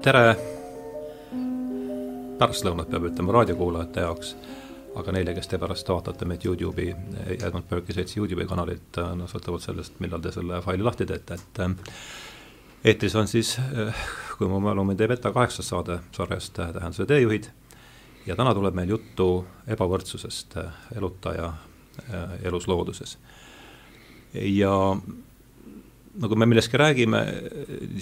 [0.00, 0.32] tere
[2.40, 4.30] pärastlõunat, peab ütlema raadiokuulajate jaoks,
[4.96, 6.94] aga neile, kes te pärast vaatate meid Youtube'i,
[7.36, 11.62] Edmund Burke'i seltsi Youtube'i kanalit, no sõltuvalt sellest, millal te selle faili lahti teete, et
[12.92, 13.52] eetris on siis,
[14.38, 17.50] kui mu mälu mind ei peta, kaheksas saade sarjast Tähenduse teejuhid
[18.24, 19.28] ja täna tuleb meil juttu
[19.68, 20.56] ebavõrdsusest
[20.96, 21.52] elutaja
[22.48, 23.18] elus looduses.
[24.32, 24.72] ja
[26.18, 27.20] no kui me millestki räägime,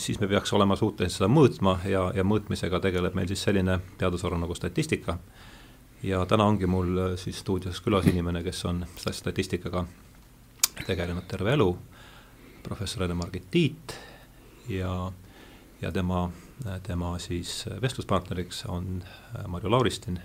[0.01, 4.39] siis me peaks olema suutelised seda mõõtma ja, ja mõõtmisega tegeleb meil siis selline teadusharu
[4.41, 5.19] nagu statistika.
[6.03, 9.85] ja täna ongi mul siis stuudios külas inimene, kes on statistikaga
[10.87, 11.73] tegelenud terve elu,
[12.63, 13.97] professor Ene-Margit Tiit
[14.69, 15.13] ja,
[15.81, 16.31] ja tema,
[16.83, 19.03] tema siis vestluspartneriks on
[19.47, 20.21] Marju Lauristin,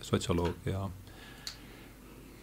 [0.00, 0.88] sotsioloog ja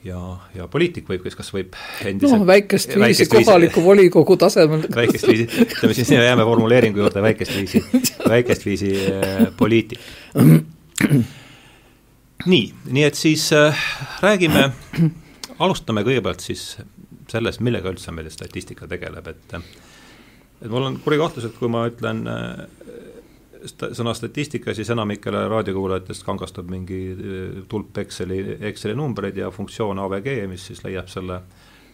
[0.05, 0.21] ja,
[0.55, 4.85] ja poliitik võib, kes kas võib endiselt no väikest viisi väikest kohaliku viisi, volikogu tasemel.
[4.95, 7.83] väikest viisi, ütleme siis jääme formuleeringu juurde, väikest viisi,
[8.33, 10.01] väikest viisi äh, poliitik.
[12.45, 13.87] nii, nii et siis äh,
[14.23, 14.69] räägime,
[15.59, 16.73] alustame kõigepealt siis
[17.31, 19.57] sellest, millega üldse meil statistika tegeleb, et
[20.63, 22.63] et mul on kuri kahtlus, et kui ma ütlen äh,
[23.65, 30.33] sõna statistika, siis enamikele raadiokuulajatest kangastab mingi eh, tulp Exceli, Exceli numbreid ja funktsioon AVG,
[30.51, 31.39] mis siis leiab selle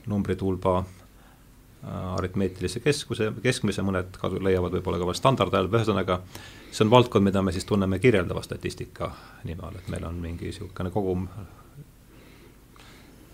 [0.10, 6.22] numbritulba äh, aritmeetilise keskuse, keskmise, mõned kasu, leiavad võib-olla ka veel standardhääl, ühesõnaga
[6.72, 9.12] see on valdkond, mida me siis tunneme kirjeldava statistika
[9.44, 11.28] nime all, et meil on mingi niisugune kogum,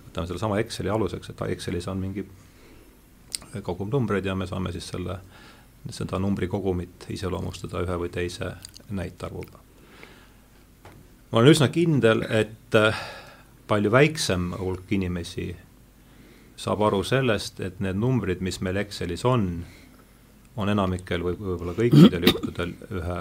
[0.10, 2.28] võtame sellesama Exceli aluseks, et Excelis on mingi
[3.64, 5.35] kogum numbreid ja me saame siis selle äh,
[5.90, 8.56] seda numbri kogumit iseloomustada ühe või teise
[8.90, 9.60] näitarvuga.
[11.32, 13.00] ma olen üsna kindel, et äh,
[13.68, 15.56] palju väiksem hulk inimesi
[16.58, 19.66] saab aru sellest, et need numbrid, mis meil Excelis on,
[20.56, 23.18] on enamikel või võib-olla kõikidel juhtudel ühe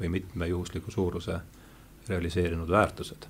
[0.00, 1.38] või mitme juhusliku suuruse
[2.08, 3.28] realiseerinud väärtused.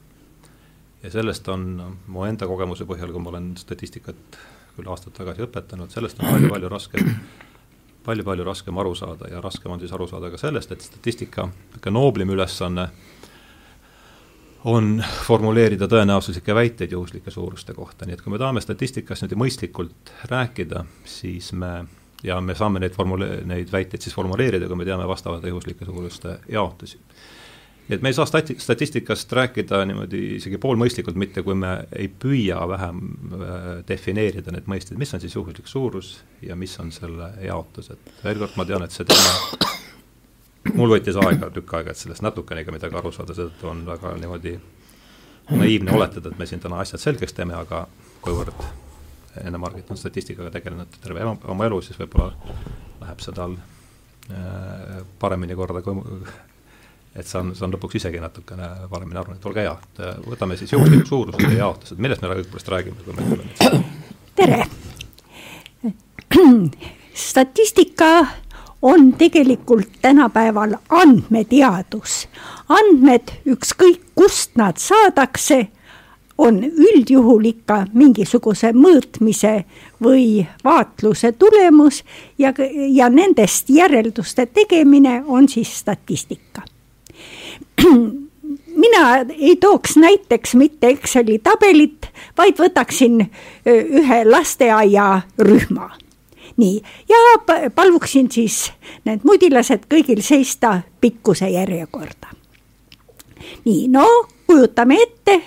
[1.03, 4.41] ja sellest on mu enda kogemuse põhjal, kui ma olen statistikat
[4.76, 7.15] küll aastaid tagasi õpetanud, sellest on palju-palju raskem
[8.05, 11.94] palju-palju raskem aru saada ja raskem on siis aru saada ka sellest, et statistika niisugune
[11.97, 12.88] nooblim ülesanne
[14.71, 20.12] on formuleerida tõenäosuslikke väiteid juhuslike suuruste kohta, nii et kui me tahame statistikast niimoodi mõistlikult
[20.33, 21.72] rääkida, siis me
[22.22, 26.38] ja me saame neid formule-, neid väiteid siis formuleerida, kui me teame vastavate juhuslike suuruste
[26.53, 27.00] jaotusi
[27.90, 32.06] nii et me ei saa stati-, statistikast rääkida niimoodi isegi poolmõistlikult, mitte kui me ei
[32.22, 33.00] püüa vähem
[33.34, 33.54] äh,
[33.88, 36.12] defineerida need mõisted, mis on siis juhuslik suurus
[36.46, 39.64] ja mis on selle jaotus, et veel kord ma tean, et see teema
[40.78, 44.54] mul võttis aega, tükk aega, et sellest natukenegi midagi aru saada, seetõttu on väga niimoodi
[45.50, 47.88] naiivne oletada, et me siin täna asjad selgeks teeme, aga
[48.22, 48.62] kuivõrd
[49.40, 52.30] Ene-Margit on statistikaga tegelenud terve oma elu, siis võib-olla
[53.00, 53.58] läheb see tal
[54.30, 55.98] äh, paremini korda kui
[57.16, 60.72] et saan, saan lõpuks isegi natukene paremini aru, et olge hea, et äh, võtame siis
[60.72, 63.82] juhuslikud suurused ja jaotused, millest me õigupoolest räägime, kui me kuuleme?
[64.38, 64.62] tere!
[67.31, 68.26] statistika
[68.82, 72.28] on tegelikult tänapäeval andmeteadus.
[72.69, 75.69] andmed, ükskõik kust nad saadakse,
[76.38, 79.65] on üldjuhul ikka mingisuguse mõõtmise
[80.00, 82.00] või vaatluse tulemus
[82.38, 82.54] ja,
[82.88, 86.69] ja nendest järelduste tegemine on siis statistika
[88.84, 92.06] mina ei tooks näiteks mitte Exceli tabelit,
[92.38, 93.25] vaid võtaksin
[93.66, 95.91] ühe lasteaiarühma.
[96.56, 98.72] nii, ja palvuksin siis
[99.04, 102.34] need mudilased kõigil seista pikkuse järjekorda.
[103.65, 104.06] nii, no
[104.47, 105.43] kujutame ette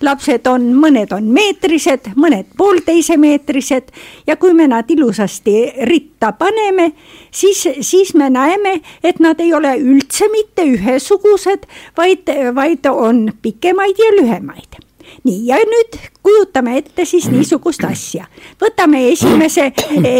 [0.00, 3.92] lapsed on, mõned on meetrised, mõned poolteise meetrised
[4.26, 5.56] ja kui me nad ilusasti
[5.88, 6.90] ritta paneme,
[7.30, 14.02] siis, siis me näeme, et nad ei ole üldse mitte ühesugused, vaid, vaid on pikemaid
[14.02, 14.82] ja lühemaid
[15.24, 18.26] nii, ja nüüd kujutame ette siis niisugust asja.
[18.60, 19.70] võtame esimese,
[20.02, 20.16] e,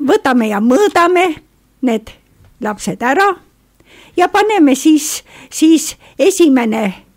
[0.00, 1.26] võtame ja mõõdame
[1.86, 2.10] need
[2.60, 3.28] lapsed ära
[4.16, 5.22] ja paneme siis,
[5.52, 7.09] siis esimene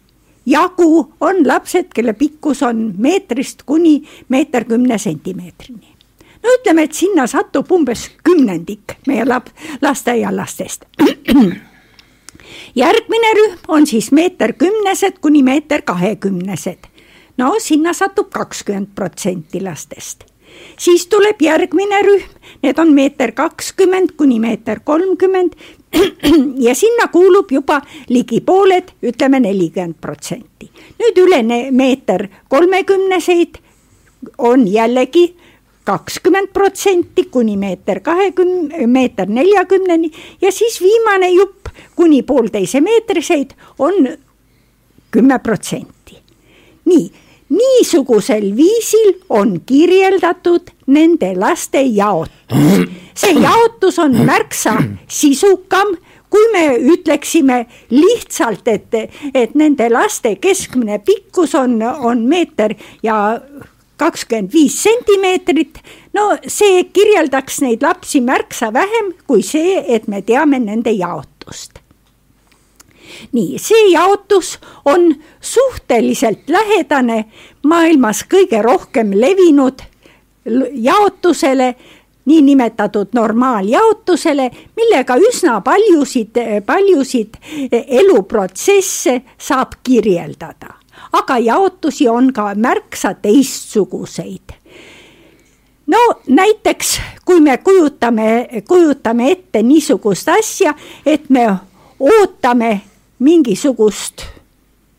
[0.46, 5.88] jagu on lapsed, kelle pikkus on meetrist kuni meeter kümne sentimeetrini.
[6.44, 10.86] no ütleme, et sinna satub umbes kümnendik meie lap-, lasteaialastest.
[12.84, 16.80] järgmine rühm on siis meeter kümnesed kuni meeter kahekümnesed.
[17.38, 20.34] no sinna satub kakskümmend protsenti lastest
[20.78, 22.28] siis tuleb järgmine rühm,
[22.64, 25.56] need on meeter kakskümmend kuni meeter kolmkümmend
[26.68, 30.70] ja sinna kuulub juba ligi pooled, ütleme nelikümmend protsenti.
[31.00, 31.42] nüüd üle
[31.72, 33.56] meeter kolmekümneseid
[34.38, 35.34] on jällegi
[35.84, 40.12] kakskümmend protsenti kuni meeter kahekümne, meeter neljakümneni
[40.42, 44.08] ja siis viimane jupp kuni poolteise meetriseid, on
[45.12, 46.18] kümme protsenti.
[46.86, 47.12] nii,
[47.54, 52.90] niisugusel viisil on kirjeldatud nende laste jaotus.
[53.16, 54.78] see jaotus on märksa
[55.08, 55.96] sisukam
[56.34, 56.64] kui me
[56.94, 58.96] ütleksime lihtsalt, et,
[59.38, 62.74] et nende laste keskmine pikkus on, on meeter
[63.06, 63.38] ja
[64.02, 65.78] kakskümmend viis sentimeetrit,
[66.18, 71.83] no see kirjeldaks neid lapsi märksa vähem kui see, et me teame nende jaotust.
[73.32, 77.26] Nii, see jaotus on suhteliselt lähedane
[77.64, 79.82] maailmas kõige rohkem levinud
[80.72, 81.76] jaotusele
[82.26, 87.36] niinimetatud normaaljaotusele, millega üsna paljusid, paljusid
[87.72, 90.74] eluprotsesse saab kirjeldada.
[91.12, 94.54] aga jaotusi on ka märksa teistsuguseid.
[95.88, 100.74] no näiteks, kui me kujutame, kujutame ette niisugust asja,
[101.06, 101.50] et me
[102.00, 102.82] ootame
[103.24, 104.26] mingisugust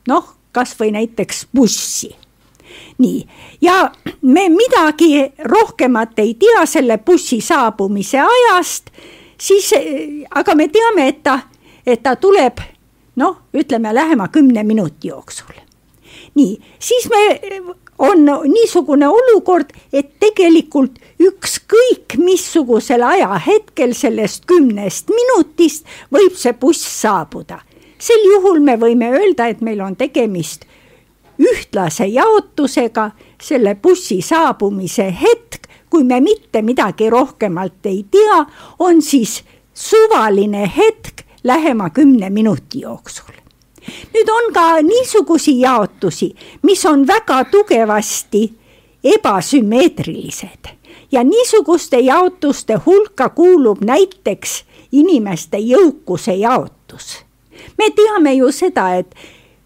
[0.09, 2.15] noh, kasvõi näiteks bussi
[2.99, 3.26] nii,
[3.61, 3.91] ja
[4.23, 8.91] me midagi rohkemat ei tea selle bussi saabumise ajast,
[9.38, 9.71] siis
[10.31, 11.38] aga me teame, et ta,
[11.87, 12.62] et ta tuleb
[13.17, 15.55] noh, ütleme lähema kümne minuti jooksul.
[16.35, 17.23] nii, siis me,
[17.99, 27.61] on niisugune olukord, et tegelikult ükskõik missugusel ajahetkel sellest kümnest minutist võib see buss saabuda.
[28.05, 30.67] Sel juhul me võime öelda, et meil on tegemist
[31.41, 33.11] ühtlase jaotusega
[33.43, 38.45] selle bussi saabumise hetk, kui me mitte midagi rohkemalt ei tea,
[38.79, 39.43] on siis
[39.75, 43.33] suvaline hetk lähema kümne minuti jooksul.
[44.15, 48.55] nüüd on ka niisugusi jaotusi, mis on väga tugevasti
[49.05, 50.71] ebasümmeetrilised
[51.12, 57.24] ja niisuguste jaotuste hulka kuulub näiteks inimeste jõukuse jaotus.
[57.78, 59.14] Me teame ju seda, et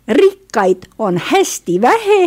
[0.08, 2.20] rikkaid on hästi vähe,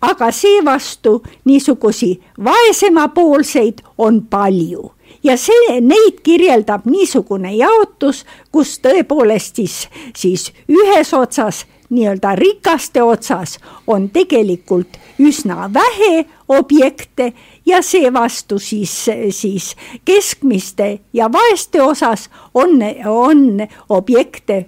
[0.00, 4.90] aga seevastu niisugusi vaesemapoolseid on palju.
[5.24, 9.76] Ja see, neid kirjeldab niisugune jaotus, kus tõepoolest siis,
[10.16, 17.32] siis ühes otsas, nii-öelda rikaste otsas on tegelikult üsna vähe objekte
[17.66, 24.66] ja seevastu siis, siis keskmiste ja vaeste osas on, on objekte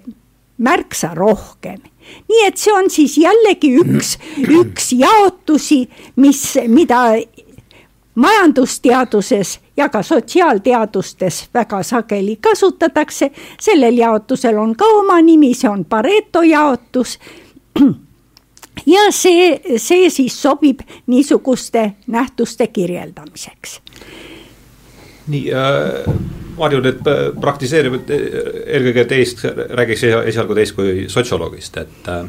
[0.57, 1.81] märksa rohkem.
[2.29, 7.01] nii et see on siis jällegi üks, üks jaotusi, mis, mida
[8.17, 13.31] majandusteaduses ja ka sotsiaalteadustes väga sageli kasutatakse.
[13.59, 17.19] sellel jaotusel on ka oma nimi, see on Pareto jaotus.
[18.95, 23.81] ja see, see siis sobib niisuguste nähtuste kirjeldamiseks.
[25.27, 28.21] nii äh Marju nüüd äh, praktiseerib äh,
[28.77, 32.23] eelkõige teist, räägiks esialgu teist kui sotsioloogist, et äh,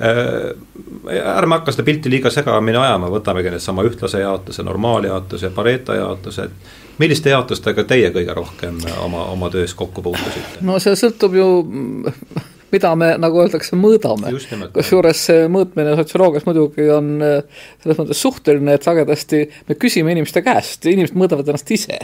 [0.00, 7.00] ärme hakka seda pilti liiga segamini ajama, võtamegi needsama ühtlase jaotuse, normaaljaotuse, Pareto jaotuse, et
[7.02, 10.62] milliste jaotustega teie kõige rohkem oma, oma töös kokku puutusite?
[10.64, 11.48] no see sõltub ju
[12.70, 14.30] mida me, nagu öeldakse, mõõdame.
[14.72, 20.86] kusjuures see mõõtmine sotsioloogias muidugi on selles mõttes suhteline, et sagedasti me küsime inimeste käest,
[20.86, 21.98] inimesed mõõdavad ennast ise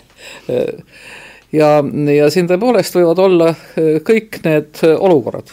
[1.54, 1.68] ja,
[2.16, 5.52] ja siin tõepoolest võivad olla äh, kõik need äh, olukorrad.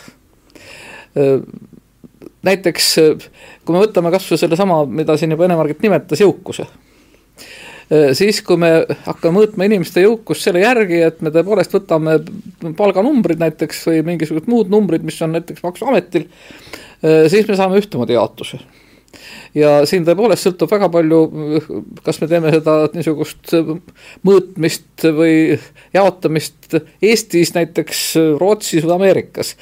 [2.43, 2.87] Äh, näiteks
[3.63, 6.67] kui me võtame kas või sellesama, mida siin juba Ene-Margit nimetas, jõukuse.
[8.15, 8.69] Siis, kui me
[9.05, 12.15] hakkame mõõtma inimeste jõukust selle järgi, et me tõepoolest võtame
[12.79, 16.25] palganumbrid näiteks või mingisugused muud numbrid, mis on näiteks Maksuametil,
[17.29, 18.61] siis me saame ühtemoodi jaotuse
[19.57, 21.21] ja siin tõepoolest sõltub väga palju,
[22.05, 23.53] kas me teeme seda niisugust
[24.25, 25.59] mõõtmist või
[25.93, 27.99] jaotamist Eestis, näiteks
[28.41, 29.53] Rootsis või Ameerikas.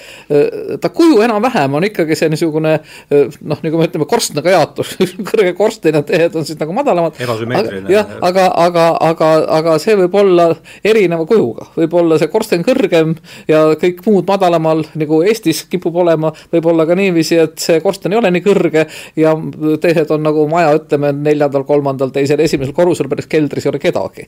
[0.81, 2.77] ta kuju enam-vähem on ikkagi see niisugune
[3.11, 4.93] noh, nagu me ütleme, korstnaga jaotus
[5.31, 7.19] kõrge korstena tehed on siis nagu madalamad.
[7.19, 7.91] ebasümmeetriline.
[7.91, 10.47] jah, aga, aga, aga, aga see võib olla
[10.87, 13.15] erineva kujuga, võib olla see korsten kõrgem
[13.51, 18.15] ja kõik muud madalamal, nagu Eestis kipub olema, võib olla ka niiviisi, et see korsten
[18.15, 18.87] ei ole nii kõrge
[19.19, 19.35] ja
[19.83, 24.27] teised on nagu maja, ütleme neljandal, kolmandal, teisel, esimesel korrusel, päris keldris ei ole kedagi.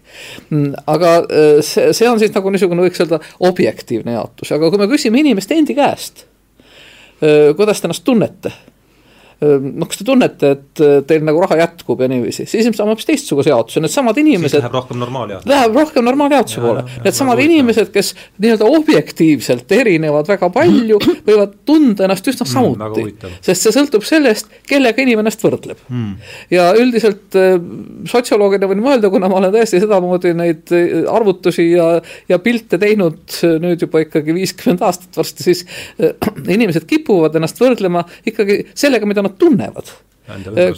[0.50, 4.81] Mm, aga äh, see, see on siis nagu niisugune, võiks öelda, objektiivne jaotus, aga kui
[4.81, 6.25] me küsime inimeste endi käest,
[7.24, 8.53] äh, kuidas te ennast tunnete
[9.41, 12.93] noh, kas te tunnete, et äh, teil nagu raha jätkub ja niiviisi, siis ilmselt saame
[12.93, 14.61] hoopis teistsuguse jaotuse, needsamad inimesed.
[14.61, 15.51] läheb rohkem normaaljaotuse.
[15.51, 18.13] Läheb rohkem normaaljaotuse poole, needsamad inimesed, kes
[18.43, 23.05] nii-öelda objektiivselt erinevad väga palju, võivad tunda ennast üsna mm, samuti.
[23.09, 23.39] mm,.
[23.47, 25.81] sest see sõltub sellest, kellega inimene ennast võrdleb.
[25.89, 26.13] Mm..
[26.53, 27.57] ja üldiselt äh,
[28.09, 31.89] sotsioloogina võin mõelda, kuna ma olen täiesti sedamoodi neid äh, arvutusi ja,
[32.29, 35.65] ja pilte teinud nüüd juba ikkagi viiskümmend aastat varsti, siis
[35.99, 36.13] äh,
[36.55, 39.88] inimesed kipuvad ennast võrdlema ikkagi sellega, mida nad tunnevad.
[39.88, 40.12] Äh,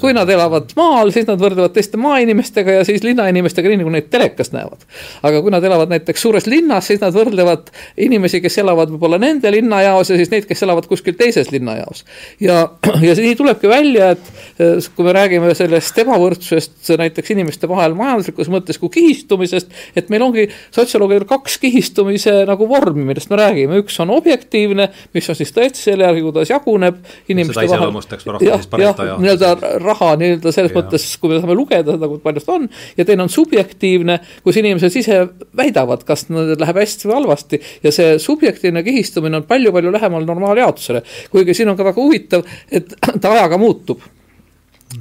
[0.02, 4.08] kui nad elavad maal, siis nad võrdlevad teiste maainimestega ja siis linnainimestega, nii nagu neid
[4.10, 4.86] telekast näevad.
[5.22, 7.70] aga kui nad elavad näiteks suures linnas, siis nad võrdlevad
[8.02, 12.02] inimesi, kes elavad võib-olla nende linnajaos ja siis neid, kes elavad kuskil teises linnajaos.
[12.42, 12.64] ja,
[13.06, 18.50] ja nii tulebki välja, et äh, kui me räägime sellest ebavõrdsusest näiteks inimeste vahel majanduslikus
[18.50, 24.02] mõttes kui kihistumisest, et meil ongi sotsioloogidel kaks kihistumise nagu vormi, millest me räägime, üks
[24.02, 26.98] on objektiivne, mis on siis tõesti selle järgi, kuidas jaguneb
[27.30, 27.70] inimeste vahel.
[27.70, 30.80] seda iseloomustaks rohkem siis Pareto jaotus nii-öelda raha nii-öelda selles ja.
[30.80, 32.68] mõttes, kui me saame lugeda seda, kui palju seda on.
[32.98, 35.22] ja teine on subjektiivne, kus inimesed ise
[35.58, 37.62] väidavad, kas neil läheb hästi või halvasti.
[37.84, 41.04] ja see subjektiivne kihistumine on palju-palju lähemal normaaljaotusele.
[41.32, 44.04] kuigi siin on ka väga huvitav, et ta ajaga muutub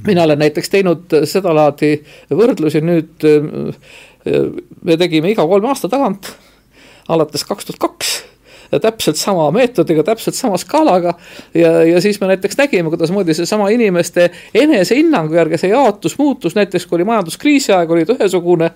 [0.07, 1.95] mina olen näiteks teinud sedalaadi
[2.35, 3.25] võrdlusi nüüd,
[4.83, 6.33] me tegime iga kolme aasta tagant,
[7.07, 8.15] alates kaks tuhat kaks
[8.81, 11.13] täpselt sama meetodiga, täpselt sama skaalaga.
[11.53, 16.85] ja, ja siis me näiteks nägime, kuidasmoodi seesama inimeste enesehinnangu järgi see jaotus muutus, näiteks
[16.85, 18.71] kui oli majanduskriisi aeg, oli ta ühesugune.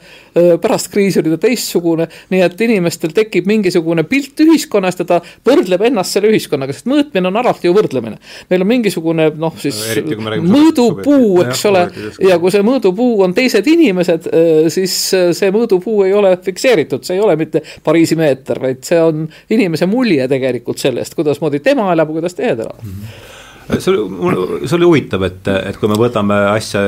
[0.62, 5.84] pärast kriisi oli ta teistsugune, nii et inimestel tekib mingisugune pilt ühiskonnast ja ta võrdleb
[5.89, 8.17] ennast selle ühiskonnaga, sest mõõtmine on alati ju võrdlemine.
[8.50, 11.86] meil on mingisugune noh, siis mõõdupuu, eks ole,
[12.27, 14.29] ja kui see mõõdupuu on teised inimesed,
[14.74, 14.98] siis
[15.38, 19.78] see mõõdupuu ei ole fikseeritud, see ei ole mitte Pariisi meeter, vaid see on inimese
[19.88, 22.95] mulje tegelikult sellest, kuidasmoodi tema elab kuidas teised elavad mm.
[23.03, 23.38] -hmm
[23.77, 26.81] see oli, see oli huvitav, et, et kui me võtame asja,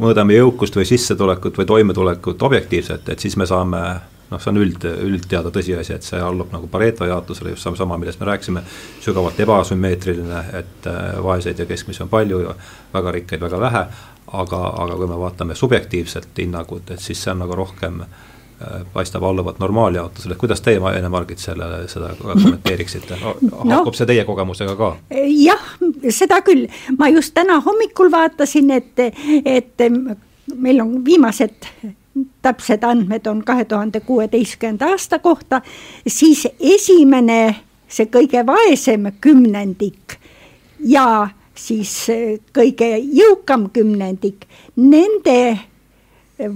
[0.00, 3.82] mõõdame jõukust või sissetulekut või toimetulekut objektiivselt, et siis me saame
[4.30, 8.20] noh, see on üld, üldteada tõsiasi, et see allub nagu Pareto jaotusele, just sama, millest
[8.20, 8.62] me rääkisime,
[9.04, 12.54] sügavalt ebasümmeetriline, et äh, vaeseid ja keskmisi on palju ja
[12.94, 13.84] väga rikkaid väga vähe,
[14.40, 18.35] aga, aga kui me vaatame subjektiivset hinnangut, et siis see on nagu rohkem Äh,
[18.92, 23.18] paistab alluvat normaaljaotusele, kuidas teie, Ene-Margit, sellele, seda kommenteeriksite?
[23.26, 23.34] No,?
[23.40, 24.88] haakub no, see teie kogemusega ka?
[25.28, 25.68] jah,
[26.14, 26.66] seda küll,
[26.98, 29.04] ma just täna hommikul vaatasin, et,
[29.44, 29.86] et
[30.56, 31.68] meil on viimased
[32.42, 35.60] täpsed andmed on kahe tuhande kuueteistkümnenda aasta kohta,
[36.06, 37.56] siis esimene,
[37.88, 40.16] see kõige vaesem kümnendik
[40.80, 41.92] ja siis
[42.56, 44.46] kõige jõukam kümnendik,
[44.76, 45.58] nende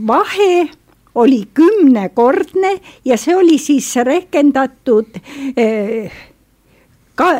[0.06, 0.68] vahe
[1.14, 5.18] oli kümnekordne ja see oli siis rehkendatud
[5.56, 6.12] eh,
[7.14, 7.32] ka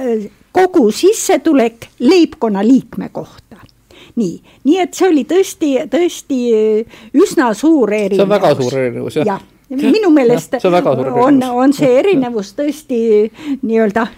[0.53, 3.57] kogu sissetulek leibkonna liikme kohta.
[4.17, 6.41] Nii, nii et see oli tõesti, tõesti
[7.15, 8.19] üsna suur erinevus.
[8.19, 9.27] see on väga suur erinevus jah.
[9.71, 10.83] Ja, minu meelest ja,
[11.23, 12.99] on, on see erinevus tõesti
[13.63, 14.09] nii-öelda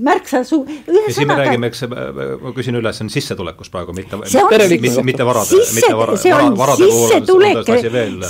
[0.00, 0.66] märksa su-.
[0.86, 1.84] ja siin me räägime, eks,
[2.42, 6.58] ma küsin üle, see on sissetulekus praegu, mitte, mitte, mitte varade, mitte vara, see on
[6.58, 7.72] varade sissetulek,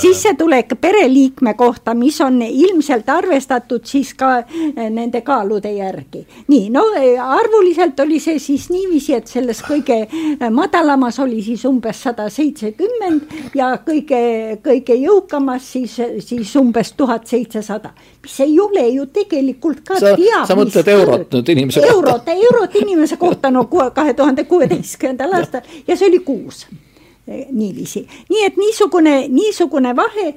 [0.01, 6.25] sissetulek pereliikme kohta, mis on ilmselt arvestatud siis ka eh, nende kaalude järgi.
[6.47, 11.65] nii, no eh, arvuliselt oli see siis niiviisi, et selles kõige eh, madalamas oli siis
[11.65, 14.21] umbes sada seitsekümmend ja kõige,
[14.65, 17.93] kõige jõukamas siis, siis umbes tuhat seitsesada,
[18.23, 20.47] mis ei ole ju tegelikult ka teab.
[20.47, 21.93] sa mõtled eurot nüüd inimese kohta?
[21.95, 25.61] eurot, eurot inimese kohta no kahe tuhande kuueteistkümnendal aastal.
[25.87, 26.65] Ja see oli kuus
[27.51, 30.27] niiviisi, nii et niisugune, niisugune vahe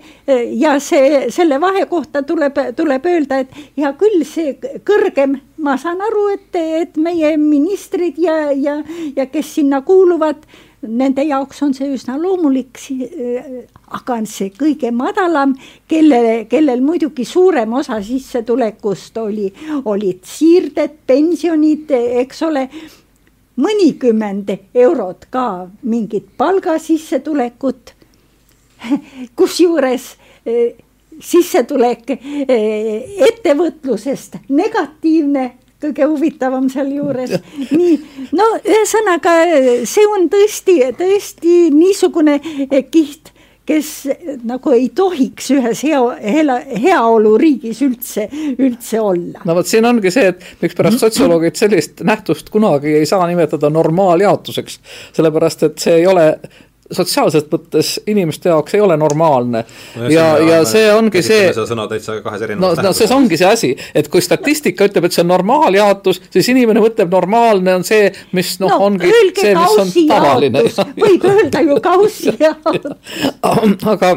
[0.57, 4.55] ja see, selle vahe kohta tuleb, tuleb öelda, et hea küll, see
[4.89, 8.79] kõrgem, ma saan aru, et, et meie ministrid ja, ja,
[9.17, 10.49] ja kes sinna kuuluvad
[10.83, 12.79] nende jaoks on see üsna loomulik,
[13.99, 15.57] aga see kõige madalam,
[15.91, 19.49] kellele, kellel muidugi suurem osa sissetulekust oli,
[19.85, 21.91] olid siirded, pensionid,
[22.23, 22.69] eks ole,
[23.59, 25.47] mõnikümmend eurot ka
[25.83, 27.95] mingit palgasissetulekut,
[29.39, 30.13] kusjuures
[30.47, 30.77] eh,
[31.19, 35.49] sissetulek eh, ettevõtlusest negatiivne
[35.83, 37.39] kõige huvitavam sealjuures.
[37.71, 37.97] nii,
[38.37, 39.35] no ühesõnaga
[39.89, 42.39] see on tõesti, tõesti niisugune
[42.91, 43.33] kiht
[43.69, 43.89] kes
[44.49, 46.55] nagu ei tohiks ühes hea, hea,
[46.85, 48.25] heaoluriigis üldse,
[48.57, 49.43] üldse olla.
[49.45, 54.81] no vot, siin ongi see, et mikspärast sotsioloogid sellist nähtust kunagi ei saa nimetada normaaljaotuseks.
[55.19, 56.31] sellepärast, et see ei ole
[56.93, 60.09] sotsiaalses mõttes inimeste jaoks ei ole normaalne no,.
[60.13, 61.51] ja, ja see ongi see.
[61.57, 65.17] sõna täitsa kahes erinevas no, no see ongi see asi, et kui statistika ütleb, et
[65.17, 69.79] see on normaaljaotus, siis inimene mõtleb, normaalne on see, mis noh no,, ongi see, mis
[69.85, 70.65] on tavaline.
[70.99, 74.15] võib öelda ju kaussi jaotus aga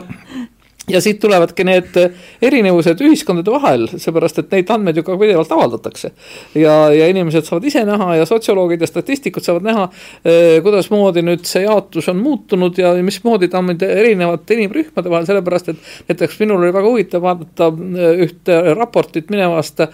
[0.91, 1.98] ja siit tulevadki need
[2.43, 6.12] erinevused ühiskondade vahel, seepärast et neid andmeid ju ka pidevalt avaldatakse.
[6.55, 9.88] ja, ja inimesed saavad ise näha ja sotsioloogid ja statistikud saavad näha,
[10.25, 15.71] eh, kuidasmoodi nüüd see jaotus on muutunud ja mismoodi ta on erinevate inimrühmade vahel, sellepärast
[15.74, 19.88] et näiteks minul oli väga huvitav vaadata eh, ühte raportit mine aasta,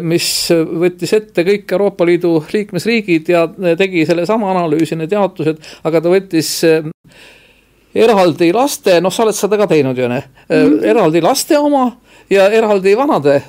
[0.00, 3.46] mis võttis ette kõik Euroopa Liidu liikmesriigid ja
[3.78, 6.52] tegi sellesama analüüsi, need jaotused, aga ta võttis
[7.94, 11.86] eraldi laste, noh, sa oled seda ka teinud ju, mm eraldi laste oma
[12.30, 13.42] ja eraldi vanade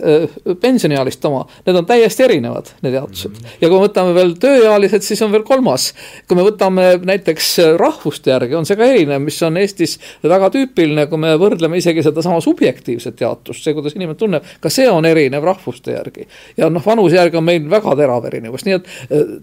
[0.61, 3.37] pensioniealiste oma, need on täiesti erinevad, need jaotused mm.
[3.37, 3.57] -hmm.
[3.61, 5.93] ja kui me võtame veel tööealised, siis on veel kolmas.
[6.27, 11.07] kui me võtame näiteks rahvuste järgi, on see ka erinev, mis on Eestis väga tüüpiline,
[11.07, 15.43] kui me võrdleme isegi sedasama subjektiivset jaotust, see, kuidas inimene tunneb, ka see on erinev
[15.43, 16.27] rahvuste järgi.
[16.57, 18.87] ja noh, vanuse järgi on meil väga terav erinevus, nii et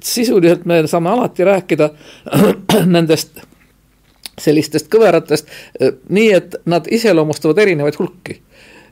[0.05, 1.91] sisuliselt me saame alati rääkida
[2.97, 3.52] nendest
[4.41, 8.41] sellistest kõveratest, eh, nii et nad iseloomustavad erinevaid hulki.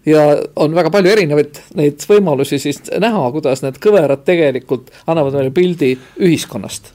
[0.07, 0.23] ja
[0.57, 5.91] on väga palju erinevaid neid võimalusi siis näha, kuidas need kõverad tegelikult annavad meile pildi
[6.17, 6.95] ühiskonnast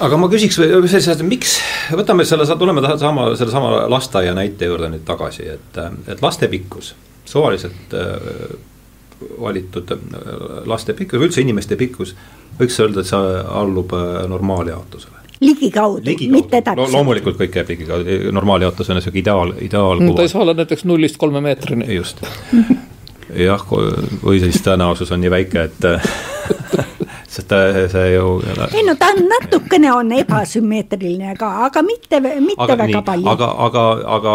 [0.00, 1.56] aga ma küsiks sellise asja, miks,
[1.96, 5.80] võtame selle, tuleme sama, sellesama lasteaia näite juurde nüüd tagasi, et,
[6.12, 6.92] et laste pikkus,
[7.28, 8.54] suvaliselt äh,
[9.40, 10.04] valitud äh,
[10.68, 12.14] laste pikkus üldse inimeste pikkus,
[12.60, 16.98] võiks öelda, et see allub äh, normaaljaotusele ligikaudu, mitte täpselt Lo.
[16.98, 20.14] loomulikult kõik jääb ligikaudu, normaaljaotus on niisugune ideaal, ideaal no,.
[20.16, 21.88] ta ei saa olla näiteks nullist kolme meetrini.
[21.94, 22.22] just
[23.46, 23.66] jah,
[24.22, 25.88] või siis tõenäosus on nii väike, et
[27.32, 27.58] sest ta,
[27.88, 28.26] see ju.
[28.76, 33.28] ei no ta on natukene on ebasümmeetriline ka, aga mitte, mitte aga, väga nii, palju.
[33.32, 33.84] aga, aga,
[34.16, 34.34] aga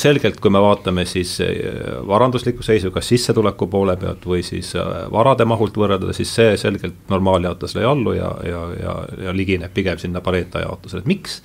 [0.00, 1.60] selgelt, kui me vaatame siis eh,
[2.08, 7.08] varanduslikku seisu, kas sissetuleku poole pealt või siis eh, varade mahult võrrelda, siis see selgelt
[7.12, 8.98] normaaljaotusele ei allu ja, ja, ja,
[9.28, 11.40] ja ligineb pigem sinna Pareto jaotusele, et miks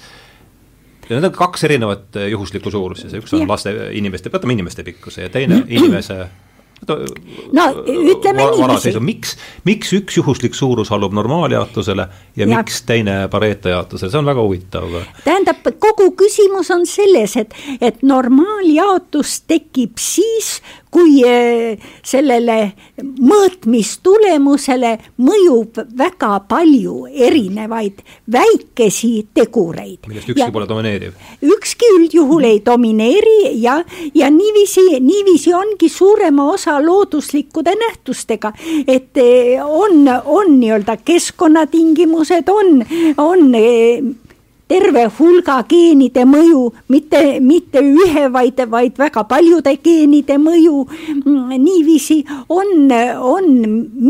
[1.07, 3.49] ja need on kaks erinevat eh, juhuslikku suurust, üks on ja.
[3.55, 6.25] laste, inimeste, võtame inimeste pikkuse ja teine inimese
[6.88, 9.00] no ütleme niiviisi.
[9.00, 12.05] miks, miks üks juhuslik suurus allub normaaljaotusele
[12.36, 14.95] ja, ja miks teine Pareto jaotusele, see on väga huvitav.
[15.24, 20.59] tähendab, kogu küsimus on selles, et, et normaaljaotus tekib siis,
[20.91, 22.58] kui eh, sellele
[23.02, 30.08] mõõtmistulemusele mõjub väga palju erinevaid väikesi tegureid.
[30.08, 31.13] millest ükski ja pole domineeriv.
[31.41, 38.54] ükski üldjuhul ei domineeri ja, ja niiviisi, niiviisi ongi suurema osa looduslikkude nähtustega,
[38.88, 42.82] et eh, on, on nii-öelda keskkonnatingimused, on,
[43.17, 44.02] on eh,
[44.69, 50.86] terve hulga geenide mõju, mitte, mitte ühe, vaid, vaid väga paljude geenide mõju.
[51.58, 53.49] niiviisi on, on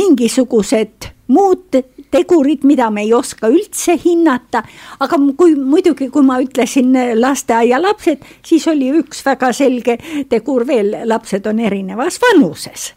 [0.01, 1.79] mingisugused muud
[2.11, 4.63] tegurid, mida me ei oska üldse hinnata.
[4.99, 9.97] aga kui muidugi, kui ma ütlesin lasteaialapsed, siis oli üks väga selge
[10.29, 12.93] tegur veel, lapsed on erinevas vanuses.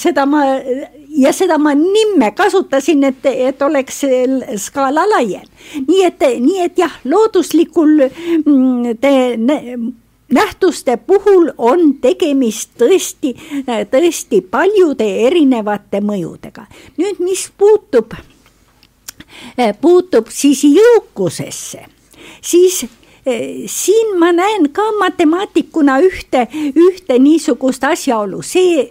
[0.00, 0.44] seda ma
[1.08, 4.02] ja seda ma nimme kasutasin, et, et oleks
[4.56, 5.46] skaala laiem.
[5.88, 7.94] nii et, nii et jah, looduslikul
[8.44, 9.12] mm, te,
[10.28, 13.34] nähtuste puhul on tegemist tõesti,
[13.90, 16.66] tõesti paljude erinevate mõjudega.
[16.96, 18.14] nüüd, mis puutub,
[19.80, 21.86] puutub siis jõukusesse,
[22.40, 22.84] siis
[23.66, 28.86] siin ma näen ka matemaatikuna ühte, ühte niisugust asjaolu, see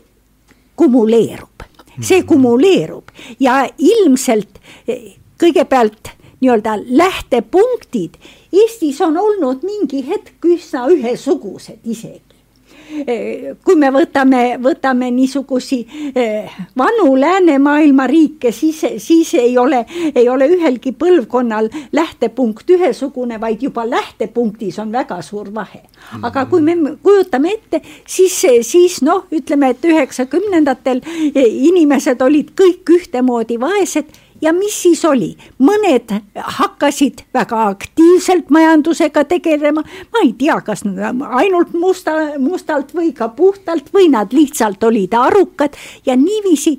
[0.77, 1.57] kumuleerub
[2.01, 3.11] see kumuleerub.
[3.39, 8.17] Ja ilmselt eh, kõigepealt nii-öelda lähtepunktid.
[8.53, 12.26] Eestis on olnud mingi hetk üsna ühesugused isegi
[13.63, 15.79] kui me võtame, võtame niisugusi
[16.15, 19.83] eh, vanu läänemaailma riike, siis, siis ei ole,
[20.15, 25.83] ei ole ühelgi põlvkonnal lähtepunkt ühesugune, vaid juba lähtepunktis on väga suur vahe.
[26.21, 31.01] aga kui me kujutame ette, siis, siis noh, ütleme, et üheksakümnendatel
[31.35, 36.13] inimesed olid kõik ühtemoodi vaesed ja mis siis oli, mõned
[36.57, 43.29] hakkasid väga aktiivselt majandusega tegelema, ma ei tea, kas nad ainult musta, mustalt või ka
[43.29, 46.77] puhtalt või nad lihtsalt olid arukad ja niiviisi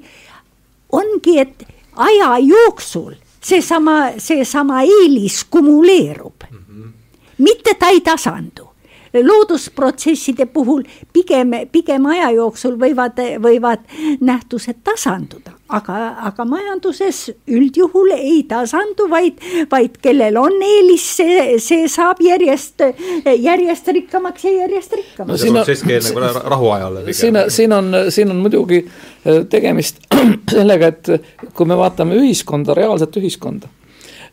[0.92, 1.66] ongi, et
[1.96, 6.58] aja jooksul seesama, seesama eelis kumuleerub mm.
[6.58, 6.92] -hmm.
[7.38, 8.67] mitte ta ei tasandu
[9.14, 13.84] loodusprotsesside puhul pigem, pigem aja jooksul võivad, võivad
[14.20, 15.96] nähtused tasanduda, aga,
[16.28, 19.40] aga majanduses üldjuhul ei tasandu, vaid,
[19.70, 22.84] vaid kellel on eelis, see, see saab järjest,
[23.26, 25.40] järjest rikkamaks ja järjest rikkamaks no,.
[25.42, 27.00] see protsess käib nagu rahuajal.
[27.12, 30.02] siin, siin on, siin on muidugi äh, tegemist
[30.56, 33.70] sellega, et kui me vaatame ühiskonda, reaalset ühiskonda,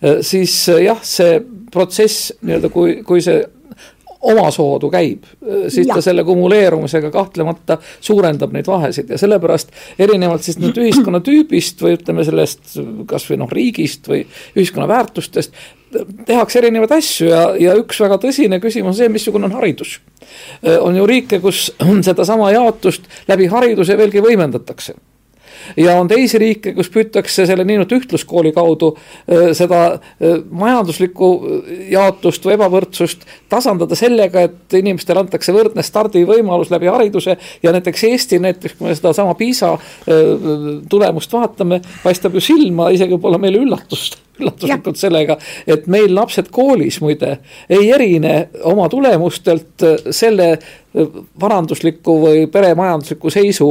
[0.02, 1.40] äh, siis äh, jah, see
[1.72, 3.44] protsess nii-öelda, kui, kui see
[4.26, 5.24] omasoodu käib,
[5.68, 5.96] siis ja.
[5.96, 12.26] ta selle kumuleerumisega kahtlemata suurendab neid vahesid ja sellepärast erinevalt siis nüüd ühiskonnatüübist või ütleme
[12.28, 12.78] sellest
[13.10, 14.24] kasvõi noh, riigist või
[14.58, 15.54] ühiskonna väärtustest.
[16.26, 20.00] tehakse erinevaid asju ja, ja üks väga tõsine küsimus on see, missugune on haridus.
[20.80, 21.68] on ju riike, kus
[22.10, 24.98] sedasama jaotust läbi hariduse veelgi võimendatakse
[25.78, 28.92] ja on teisi riike, kus püütakse selle niinimetatud ühtluskooli kaudu
[29.58, 30.00] seda
[30.50, 31.30] majanduslikku
[31.92, 38.40] jaotust või ebavõrdsust tasandada sellega, et inimestele antakse võrdne stardivõimalus läbi hariduse ja näiteks Eesti
[38.44, 39.74] näiteks, kui me sedasama PISA
[40.90, 47.00] tulemust vaatame, paistab ju silma, isegi pole meile üllatust üllatuslikult sellega, et meil lapsed koolis
[47.04, 47.38] muide
[47.72, 50.50] ei erine oma tulemustelt selle
[51.42, 53.70] varandusliku või peremajandusliku seisu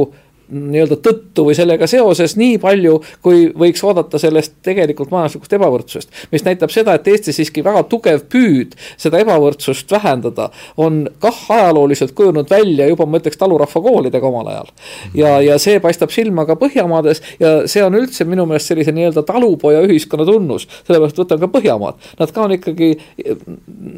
[0.49, 6.09] nii-öelda tõttu või sellega seoses nii palju, kui võiks oodata sellest tegelikult majanduslikust ebavõrdsusest.
[6.31, 12.15] mis näitab seda, et Eestis siiski väga tugev püüd seda ebavõrdsust vähendada on kah ajalooliselt
[12.17, 14.71] kujunenud välja juba ma ütleks talurahva koolidega omal ajal.
[15.13, 19.25] ja, ja see paistab silma ka Põhjamaades ja see on üldse minu meelest sellise nii-öelda
[19.27, 20.67] talupoja ühiskonna tunnus.
[20.87, 22.95] sellepärast võtan ka Põhjamaad, nad ka on ikkagi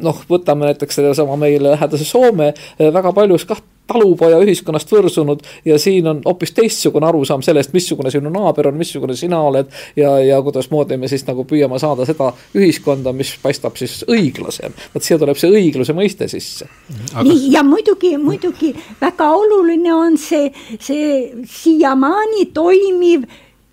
[0.02, 6.06] noh, võtame näiteks sedasama meile lähedase Soome väga paljus kah talupoja ühiskonnast võrsunud ja siin
[6.10, 9.72] on hoopis teistsugune arusaam sellest, missugune sinu naaber on, missugune sina oled.
[9.96, 14.76] ja, ja kuidasmoodi me siis nagu püüame saada seda ühiskonda, mis paistab siis õiglasem.
[14.94, 16.68] vot siia tuleb see õigluse mõiste sisse.
[17.14, 17.26] Aga...
[17.28, 23.28] nii ja muidugi, muidugi väga oluline on see, see siiamaani toimiv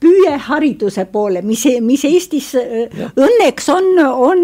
[0.06, 3.10] püüe hariduse poole, mis, mis Eestis ja.
[3.16, 4.44] õnneks on, on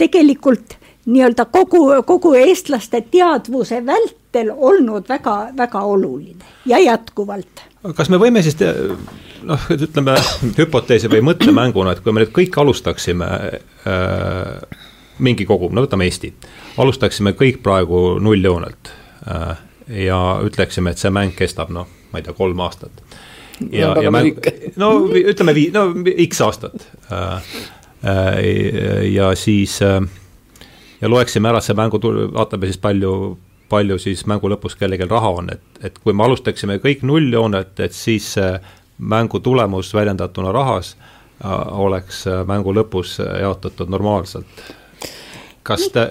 [0.00, 0.76] tegelikult
[1.10, 3.80] nii-öelda kogu, kogu eestlaste teadvuse
[4.30, 7.62] vältel olnud väga-väga oluline ja jätkuvalt.
[7.94, 8.56] kas me võime siis
[9.42, 10.14] noh, ütleme
[10.58, 14.78] hüpoteesi või mõttemänguna, et kui me nüüd kõik alustaksime äh,
[15.18, 16.32] mingi kogum, no võtame Eesti,
[16.78, 18.92] alustaksime kõik praegu nulljoonelt
[19.26, 19.56] äh,
[20.06, 23.02] ja ütleksime, et see mäng kestab noh, ma ei tea, kolm aastat.
[23.70, 24.38] ja, ja mäng,
[24.76, 25.90] no ütleme vii-, no
[26.28, 27.52] X aastat äh,
[28.04, 30.00] äh, ja siis äh,
[31.00, 31.98] ja loeksime ära see mängu,
[32.34, 33.38] vaatame siis palju,
[33.70, 37.96] palju siis mängu lõpus kellelgi raha on, et, et kui me alustaksime kõik nulljoonelt, et
[37.96, 38.34] siis
[38.98, 44.68] mängu tulemus väljendatuna rahas äh, oleks äh, mängu lõpus jaotatud normaalselt
[45.62, 46.06] kas ta,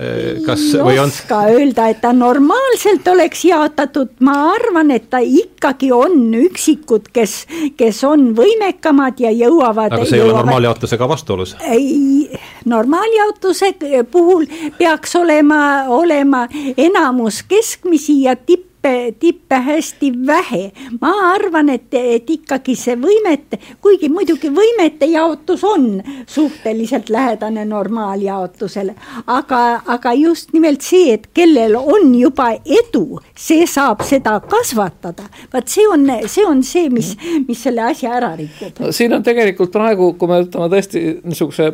[0.45, 1.09] kas ei või on?
[1.09, 7.09] ei oska öelda, et ta normaalselt oleks jaotatud, ma arvan, et ta ikkagi on üksikud,
[7.13, 7.41] kes,
[7.77, 9.95] kes on võimekamad ja jõuavad.
[9.95, 10.35] aga see ei jõuavad...
[10.35, 11.55] ole normaaljaotusega vastuolus?
[11.65, 12.29] ei,
[12.69, 13.73] normaaljaotuse
[14.11, 14.45] puhul
[14.77, 20.71] peaks olema, olema enamus keskmisi ja tipp tippe, tippe hästi vähe.
[21.01, 28.95] ma arvan, et, et ikkagi see võimete, kuigi muidugi võimete jaotus on suhteliselt lähedane normaaljaotusele,
[29.27, 35.23] aga, aga just nimelt see, et kellel on juba edu, see saab seda kasvatada.
[35.53, 37.15] vaat see on, see on see, mis,
[37.47, 38.91] mis selle asja ära rikub no,.
[38.91, 41.73] siin on tegelikult praegu, kui me võtame tõesti niisuguse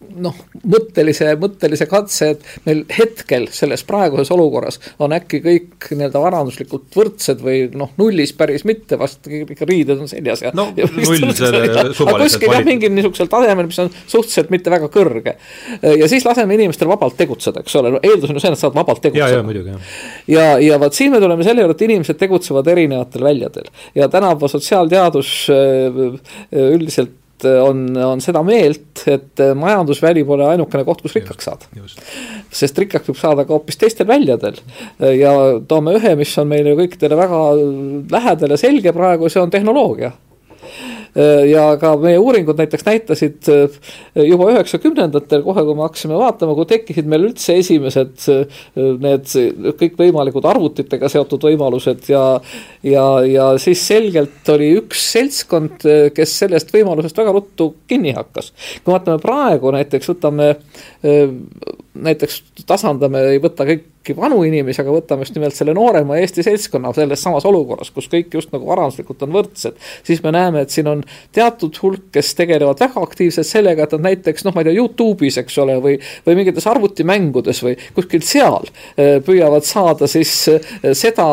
[0.00, 0.36] noh,
[0.70, 7.42] mõttelise, mõttelise katse, et meil hetkel selles praeguses olukorras on äkki kõik nii-öelda varanduslikult võrdsed
[7.44, 10.54] või noh, nullis päris mitte, vast ikka riided on seljas ja.
[10.56, 11.62] no ja null selle
[11.96, 15.36] suvaliselt kuskil jah, mingil niisugusel tasemel, mis on suhteliselt mitte väga kõrge.
[15.84, 18.80] ja siis laseme inimestel vabalt tegutseda, eks ole, eeldus on ju see, et nad saavad
[18.80, 19.30] vabalt tegutseda.
[19.36, 19.94] ja, ja muidugi, jah.
[20.34, 24.48] ja, ja vot siin me tuleme selle juurde, et inimesed tegutsevad erinevatel väljadel ja tänapäeva
[24.56, 26.02] sotsiaalteadus äh,
[26.50, 31.68] äh, üldiselt on, on seda meelt, et äh, majandusväli pole ainukene koht, kus rikkaks saada.
[32.52, 34.58] sest rikkaks võib saada ka hoopis teistel väljadel.
[35.00, 35.34] Äh, ja
[35.68, 37.44] toome ühe, mis on meile kõikidele väga
[38.16, 40.29] lähedal ja selge praegu, see on tehnoloogia Äh,
[41.50, 43.78] ja ka meie uuringud näiteks näitasid äh,
[44.26, 49.26] juba üheksakümnendatel, kohe kui me hakkasime vaatama, kui tekkisid meil üldse esimesed äh, need
[49.80, 52.24] kõikvõimalikud arvutitega seotud võimalused ja.
[52.86, 58.52] ja, ja siis selgelt oli üks seltskond, kes sellest võimalusest väga ruttu kinni hakkas.
[58.84, 60.52] kui vaatame praegu näiteks, võtame
[62.00, 66.44] näiteks tasandame, ei võta kõik kõiki vanu inimesi, aga võtame just nimelt selle noorema Eesti
[66.44, 70.72] seltskonna selles samas olukorras, kus kõik just nagu varanduslikult on võrdsed, siis me näeme, et
[70.72, 71.02] siin on
[71.36, 75.36] teatud hulk, kes tegelevad väga aktiivselt sellega, et nad näiteks noh, ma ei tea, Youtube'is,
[75.42, 81.28] eks ole, või, või mingites arvutimängudes või kuskil seal äh, püüavad saada siis äh, seda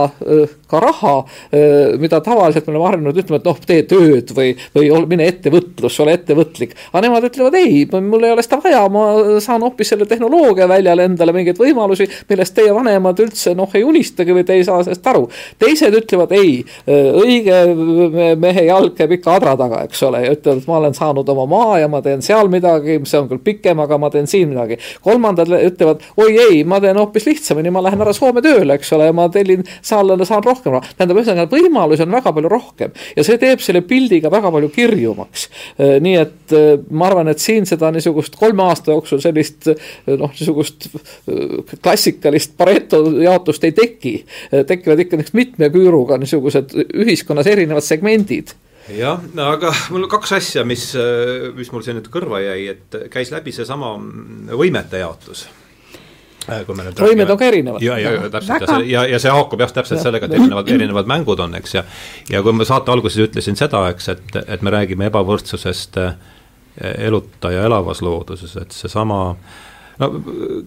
[0.67, 1.13] ka raha,
[1.99, 6.17] mida tavaliselt me oleme harjunud ütlema, et noh, tee tööd või, või mine ettevõtlusse, ole
[6.17, 6.73] ettevõtlik.
[6.91, 9.05] aga nemad ütlevad ei, mul ei ole seda vaja, ma
[9.43, 14.35] saan hoopis selle tehnoloogia väljal endale mingeid võimalusi, millest teie vanemad üldse noh, ei unistagi
[14.35, 15.27] või te ei saa sellest aru.
[15.59, 20.69] teised ütlevad ei, õige mehe jalg käib ikka adra taga, eks ole, ja ütlevad, et
[20.69, 23.99] ma olen saanud oma maa ja ma teen seal midagi, see on küll pikem, aga
[24.01, 24.79] ma teen siin midagi.
[25.05, 29.09] kolmandad ütlevad, oi ei, ma teen hoopis lihtsamini, ma lähen ära Soome tööle, eks ole,
[29.15, 30.93] ma tellin, saan, saan rohkem raha.
[30.97, 35.47] tähendab, ühesõnaga võimalusi on väga palju rohkem ja see teeb selle pildiga väga palju kirjumaks.
[35.77, 36.55] nii et
[36.89, 39.69] ma arvan, et siin seda niisugust kolme aasta jooksul sellist
[40.07, 40.89] noh, niisugust
[41.83, 44.13] klassikalist Pareto jaotust ei teki.
[44.67, 48.55] tekivad ikka niisugused mitme küüruga niisugused ühiskonnas erinevad segmendid
[48.95, 50.89] jah, aga mul on kaks asja, mis,
[51.57, 53.97] mis mul siin nüüd kõrva jäi, et käis läbi seesama
[54.55, 55.47] võimete jaotus
[56.47, 57.83] Äh, võimed on ka erinevad.
[57.83, 58.67] ja, ja, ja täpselt Väga...
[58.67, 60.03] ja see ja, ja see haakub jah, täpselt ja.
[60.05, 61.83] sellega, et erinevad, erinevad mängud on, eks ja.
[62.31, 66.13] ja kui ma saate alguses ütlesin seda, eks, et, et me räägime ebavõrdsusest äh,
[67.03, 69.19] eluta ja elavas looduses, et seesama
[70.01, 70.09] no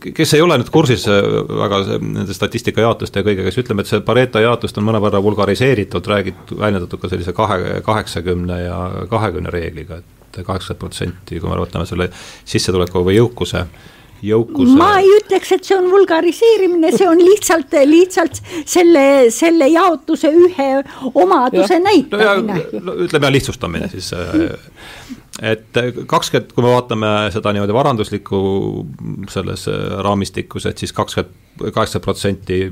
[0.00, 1.20] kes ei ole nüüd kursis äh,
[1.62, 6.10] väga nende statistika jaotuste ja kõigega, siis ütleme, et see Pareto jaotust on mõnevõrra vulgariseeritud,
[6.14, 11.88] räägitud, väljendatud ka sellise kahe, kaheksakümne ja kahekümne reegliga, et kaheksakümmend protsenti, kui me võtame
[11.88, 12.10] selle
[12.44, 13.66] sissetuleku või jõukuse
[14.24, 14.76] jõukuse.
[14.78, 20.68] ma ei ütleks, et see on vulgariseerimine, see on lihtsalt, lihtsalt selle, selle jaotuse ühe
[21.14, 21.82] omaduse ja.
[21.84, 22.84] näitamine no.
[22.90, 24.12] No, ütleme lihtsustamine siis
[25.42, 28.40] et kakskümmend, kui me vaatame seda niimoodi varanduslikku
[29.30, 29.66] selles
[30.04, 32.62] raamistikus, et siis kakskümmend, kaheksakümmend protsenti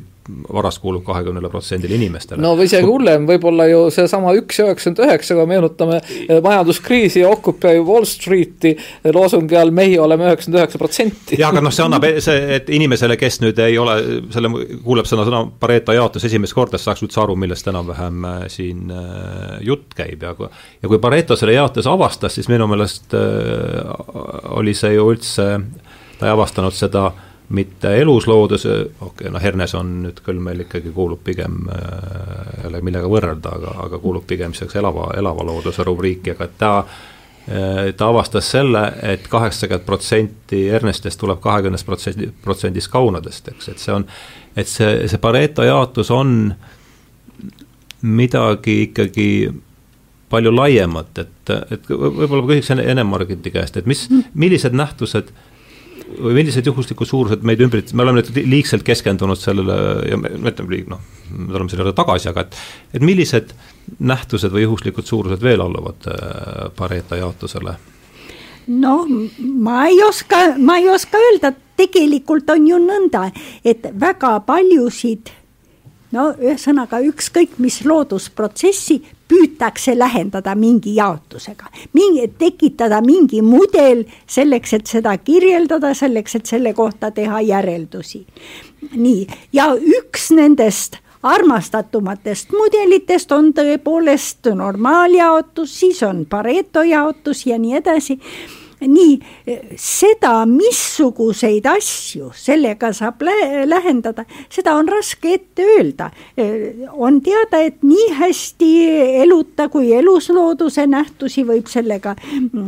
[0.53, 2.43] varast kuulub kahekümnele protsendile inimestele.
[2.43, 7.31] no või isegi hullem, võib-olla ju seesama üks üheksakümmend üheksa, kui meenutame eh, majanduskriisi ja
[7.33, 11.39] Occupy Wall Streeti eh, loosungi all mehi oleme üheksakümmend üheksa protsenti.
[11.41, 13.99] jah, aga noh, see annab e-, see, et inimesele, kes nüüd ei ole,
[14.35, 14.53] selle,
[14.85, 18.93] kuuleb seda sõna Pareto jaotus esimest korda, saaks üldse aru, millest enam-vähem äh, siin
[19.65, 20.51] jutt käib ja kui
[20.83, 23.95] ja kui Pareto selle jaotuse avastas, siis minu meelest äh,
[24.59, 25.49] oli see ju üldse,
[26.19, 30.65] ta ei avastanud seda äh, mitte elusloodus, okei okay,, noh, Hernes on nüüd küll meil
[30.67, 35.87] ikkagi kuulub pigem jälle äh, millega võrrelda, aga, aga kuulub pigem selleks elava, elava looduse
[35.89, 42.29] rubriiki, aga ta äh, ta avastas selle et, et kaheksakümmend protsenti Ernestest tuleb kahekümnest protsendi,
[42.45, 44.05] protsendist kaunadest, eks, et see on,
[44.57, 46.53] et see, see Pareto jaotus on
[48.05, 49.31] midagi ikkagi
[50.29, 54.05] palju laiemat, et, et võib-olla ma küsiks Ene-Margiti käest, et mis,
[54.37, 55.48] millised nähtused äh,
[56.17, 59.77] või millised juhuslikud suurused meid ümbrit-, me oleme nüüd liigselt keskendunud sellele
[60.09, 62.59] ja me ütleme liig-, noh, me tuleme selle juurde tagasi, aga et
[62.99, 63.53] et millised
[63.99, 67.77] nähtused või juhuslikud suurused veel alluvad äh, Pareto jaotusele?
[68.69, 68.95] no
[69.39, 73.29] ma ei oska, ma ei oska öelda, tegelikult on ju nõnda,
[73.65, 75.33] et väga paljusid
[76.15, 84.87] no ühesõnaga ükskõik mis loodusprotsessi püütakse lähendada mingi jaotusega, mingi, tekitada mingi mudel selleks, et
[84.87, 88.25] seda kirjeldada, selleks, et selle kohta teha järeldusi.
[88.95, 97.75] nii, ja üks nendest armastatumatest mudelitest on tõepoolest normaaljaotus, siis on Pareto jaotus ja nii
[97.81, 98.21] edasi
[98.81, 99.19] nii
[99.77, 103.35] seda, missuguseid asju sellega saab lä
[103.69, 106.11] lähendada, seda on raske ette öelda.
[106.93, 108.71] on teada, et nii hästi
[109.23, 112.15] eluta kui eluslooduse nähtusi võib sellega,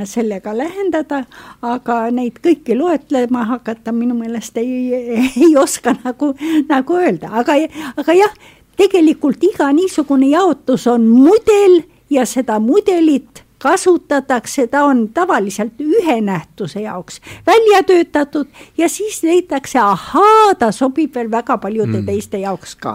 [0.05, 1.25] sellega lähendada,
[1.63, 4.95] aga neid kõiki loetlema hakata minu meelest ei,
[5.37, 6.35] ei oska nagu,
[6.69, 7.59] nagu öelda, aga,
[7.97, 8.35] aga jah,
[8.81, 16.81] tegelikult iga niisugune jaotus on mudel ja seda mudelit kasutatakse, ta on tavaliselt ühe nähtuse
[16.81, 22.07] jaoks välja töötatud ja siis leitakse, ahaa, ta sobib veel väga paljude mm.
[22.07, 22.95] teiste jaoks ka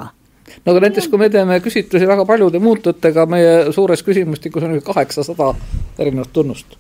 [0.66, 5.54] no aga näiteks, kui me teeme küsitlusi väga paljude muutujatega, meie suures küsimustikus on kaheksasada
[6.00, 6.78] erinevat tunnust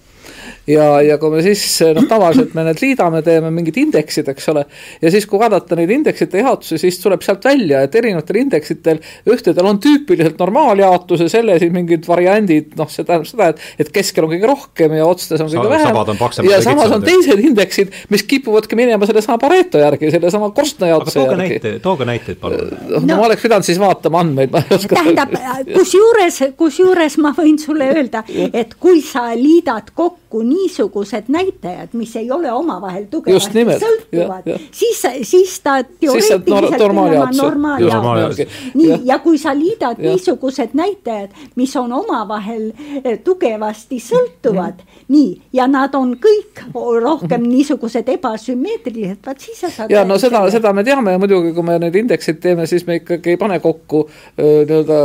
[0.67, 1.63] ja, ja kui me siis
[1.95, 4.65] noh, tavaliselt me need liidame, teeme mingid indeksid, eks ole.
[5.01, 9.69] ja siis, kui vaadata neid indeksite jaotusi, siis tuleb sealt välja, et erinevatel indeksitel ühtedel
[9.69, 14.28] on tüüpiliselt normaaljaotus ja selle siis mingid variandid, noh, see tähendab seda, et, et keskel
[14.28, 16.49] on kõige rohkem ja otstes on kõige vähem.
[16.49, 21.30] ja samas on teised indeksid, mis kipuvadki minema sellesama Pareto järgi, sellesama korstnajaotuse järgi.
[21.30, 22.73] tooge näiteid, tooge näiteid palun.
[22.73, 24.97] noh no, no, ma oleks pidanud siis vaatama andmeid, ma ei oska.
[24.97, 25.36] tähendab,
[25.75, 32.15] kusjuures, kusjuures ma võin sulle öelda, et kui sa liidad kokku kokku niisugused näitajad, mis
[32.15, 38.47] ei ole omavahel tugevasti sõltuvad, siis, siis ta teoreetiliselt enam normaaljaotus.
[38.73, 40.11] nii, ja kui sa liidad ja.
[40.11, 42.71] niisugused näitajad, mis on omavahel
[43.03, 47.49] eh, tugevasti sõltuvad nii, ja nad on kõik rohkem mm.
[47.51, 49.91] niisugused ebasümmeetrilised, vaat siis sa saad.
[49.91, 52.99] ja no seda, seda me teame ja muidugi, kui me neid indekseid teeme, siis me
[53.01, 54.05] ikkagi ei pane kokku
[54.37, 54.99] nii-öelda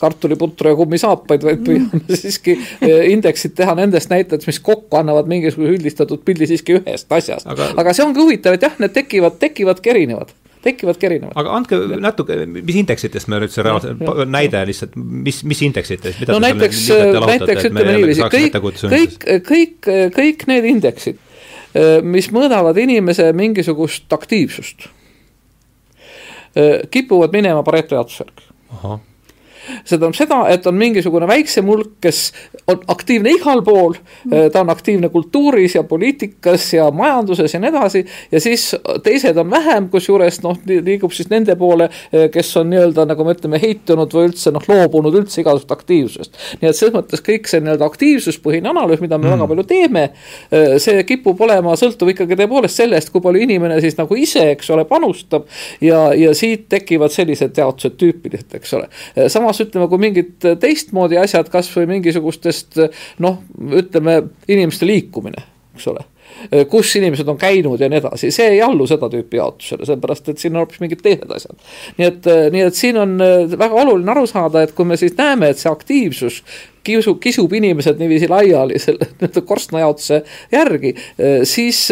[0.00, 2.16] kartuliputru ja kummisaapaid, vaid püüame mm.
[2.22, 2.56] siiski
[3.12, 7.48] indeksit teha nendest näitajatest, mis kokku annavad mingisuguse üldistatud pildi siiski ühest asjast.
[7.48, 7.92] Aga....
[7.94, 10.32] see ongi huvitav, et jah, need tekivad, tekivadki erinevad.
[10.62, 11.34] Tekivadki erinevad.
[11.40, 16.22] aga andke natuke, mis indeksitest me nüüd see reaalselt, näide lihtsalt, mis, mis indeksitest?
[16.30, 16.84] no näiteks,
[17.26, 18.58] näiteks ütleme niiviisi, kõik,
[18.94, 21.18] kõik, kõik, kõik need indeksid,
[22.06, 24.86] mis mõõdavad inimese mingisugust aktiivsust,
[26.94, 29.02] kipuvad minema Pareto jaotuse järgi
[29.84, 32.22] see tähendab seda, et on mingisugune väiksem hulk, kes
[32.70, 33.94] on aktiivne igal pool,
[34.24, 34.50] mm.
[34.52, 38.70] ta on aktiivne kultuuris ja poliitikas ja majanduses ja nii edasi, ja siis
[39.04, 41.88] teised on vähem, kusjuures noh, liigub siis nende poole,
[42.32, 46.40] kes on nii-öelda, nagu me ütleme, heitunud või üldse noh, loobunud üldse igasugust aktiivsusest.
[46.60, 49.36] nii et selles mõttes kõik see nii-öelda aktiivsuspõhine analüüs, mida me mm.
[49.36, 50.04] väga palju teeme,
[50.82, 54.86] see kipub olema, sõltub ikkagi tõepoolest sellest, kui palju inimene siis nagu ise, eks ole,
[54.88, 55.46] panustab
[55.84, 58.88] ja, ja siit tekivad sellised jaotused tüüpiliselt, eks ole.
[59.32, 62.80] samas ütleme, kui mingid teistmoodi asjad, kasvõi mingisugustest
[63.22, 63.42] noh,
[63.82, 65.44] ütleme inimeste liikumine,
[65.76, 66.06] eks ole
[66.70, 70.42] kus inimesed on käinud ja nii edasi, see ei allu seda tüüpi jaotusele, sellepärast et
[70.42, 71.56] siin on hoopis mingid teised asjad.
[71.98, 73.16] nii et, nii et siin on
[73.58, 76.42] väga oluline aru saada, et kui me siis näeme, et see aktiivsus
[76.84, 80.94] kiusub, kisub inimesed niiviisi laiali selle nii-öelda korstnajaotuse järgi,
[81.48, 81.84] siis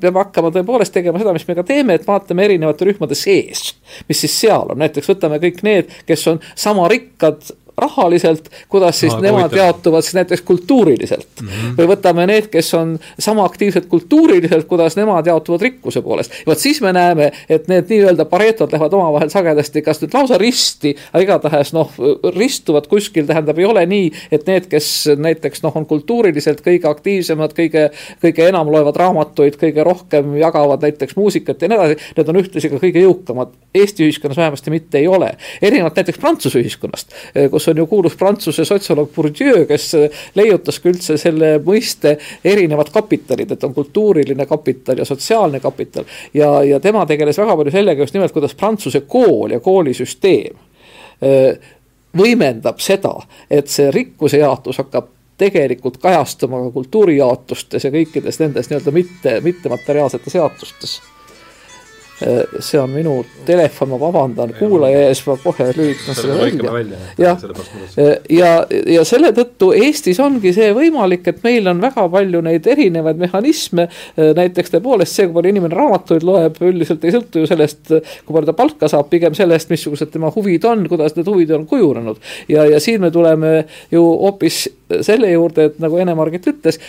[0.00, 3.72] peame hakkama tõepoolest tegema seda, mis me ka teeme, et vaatame erinevate rühmade sees,
[4.08, 9.14] mis siis seal on, näiteks võtame kõik need, kes on sama rikkad rahaliselt, kuidas siis
[9.14, 9.58] Aa, nemad huvitav.
[9.64, 11.48] jaotuvad siis näiteks kultuuriliselt mm.
[11.48, 11.76] -hmm.
[11.78, 16.32] või võtame need, kes on sama aktiivsed kultuuriliselt, kuidas nemad jaotuvad rikkuse poolest.
[16.46, 20.94] vot siis me näeme, et need nii-öelda paretod lähevad omavahel sagedasti kas nüüd lausa risti,
[21.12, 21.92] aga igatahes noh,
[22.36, 27.54] ristuvad kuskil, tähendab, ei ole nii, et need, kes näiteks noh, on kultuuriliselt kõige aktiivsemad,
[27.56, 27.88] kõige,
[28.22, 32.72] kõige enam loevad raamatuid, kõige rohkem jagavad näiteks muusikat ja nii edasi, need on ühtlasi
[32.72, 33.54] ka kõige jõukamad.
[33.78, 35.34] Eesti ühiskonnas vähemasti mitte ei ole.
[35.62, 37.14] erinevalt näiteks Prantsuse ühiskonnast,
[37.50, 39.90] kus on ju kuulus Prantsuse sotsioloog Bourdieu, kes
[40.38, 46.04] leiutas ka üldse selle mõiste erinevad kapitalid, et on kultuuriline kapital ja sotsiaalne kapital.
[46.34, 50.56] ja, ja tema tegeles väga palju sellega just nimelt, kuidas Prantsuse kool ja koolisüsteem
[52.18, 53.14] võimendab seda,
[53.50, 60.34] et see rikkuse jaotus hakkab tegelikult kajastuma ka kultuurijaotustes ja kõikides nendes nii-öelda mitte, mittemateriaalsetes
[60.34, 60.98] jaotustes
[62.18, 66.98] see on minu telefon, ma vabandan kuulaja ees, ma kohe lülitan selle välja.
[67.18, 67.44] jah,
[67.98, 68.50] äh, ja,
[68.90, 73.88] ja selle tõttu Eestis ongi see võimalik, et meil on väga palju neid erinevaid mehhanisme.
[74.18, 78.34] Äh, näiteks tõepoolest see, kui palju inimene raamatuid loeb, üldiselt ei sõltu ju sellest, kui
[78.34, 82.18] palju ta palka saab, pigem sellest, missugused tema huvid on, kuidas need huvid on kujunenud.
[82.50, 83.62] ja, ja siin me tuleme
[83.94, 84.64] ju hoopis
[85.06, 86.80] selle juurde, et nagu Ene-Margit ütles,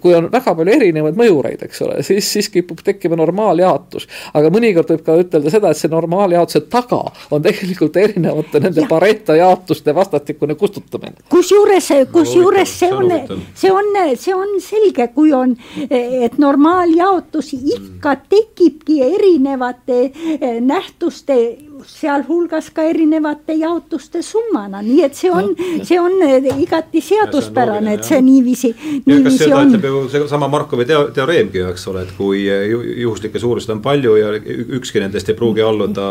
[0.00, 4.06] kui on väga palju erinevaid mõjureid, eks ole, siis, siis kipub tekkima normaaljaotus.
[4.36, 7.00] aga mõnikord võib ka ütelda seda, et see normaaljaotuse taga
[7.34, 8.88] on tegelikult erinevate nende ja.
[8.90, 11.24] Pareto jaotuste vastastikune kustutamine.
[11.28, 13.12] kusjuures, kusjuures see on,
[13.54, 15.56] see on, see on selge, kui on,
[15.90, 21.38] et normaaljaotus ikka tekibki erinevate eh, nähtuste
[21.86, 25.50] sealhulgas ka erinevate jaotuste summana, nii et see on,
[25.86, 28.72] see on eh, igati seaduspärane, et see niiviisi,
[29.06, 29.74] niiviisi on.
[29.74, 34.16] ütleb ju seesama Markovi teo-, teoreemgi ju, eks ole, et kui juhuslikke suuruseid on palju
[34.20, 34.32] ja
[34.78, 36.08] ükski nendest ei pruugi alluda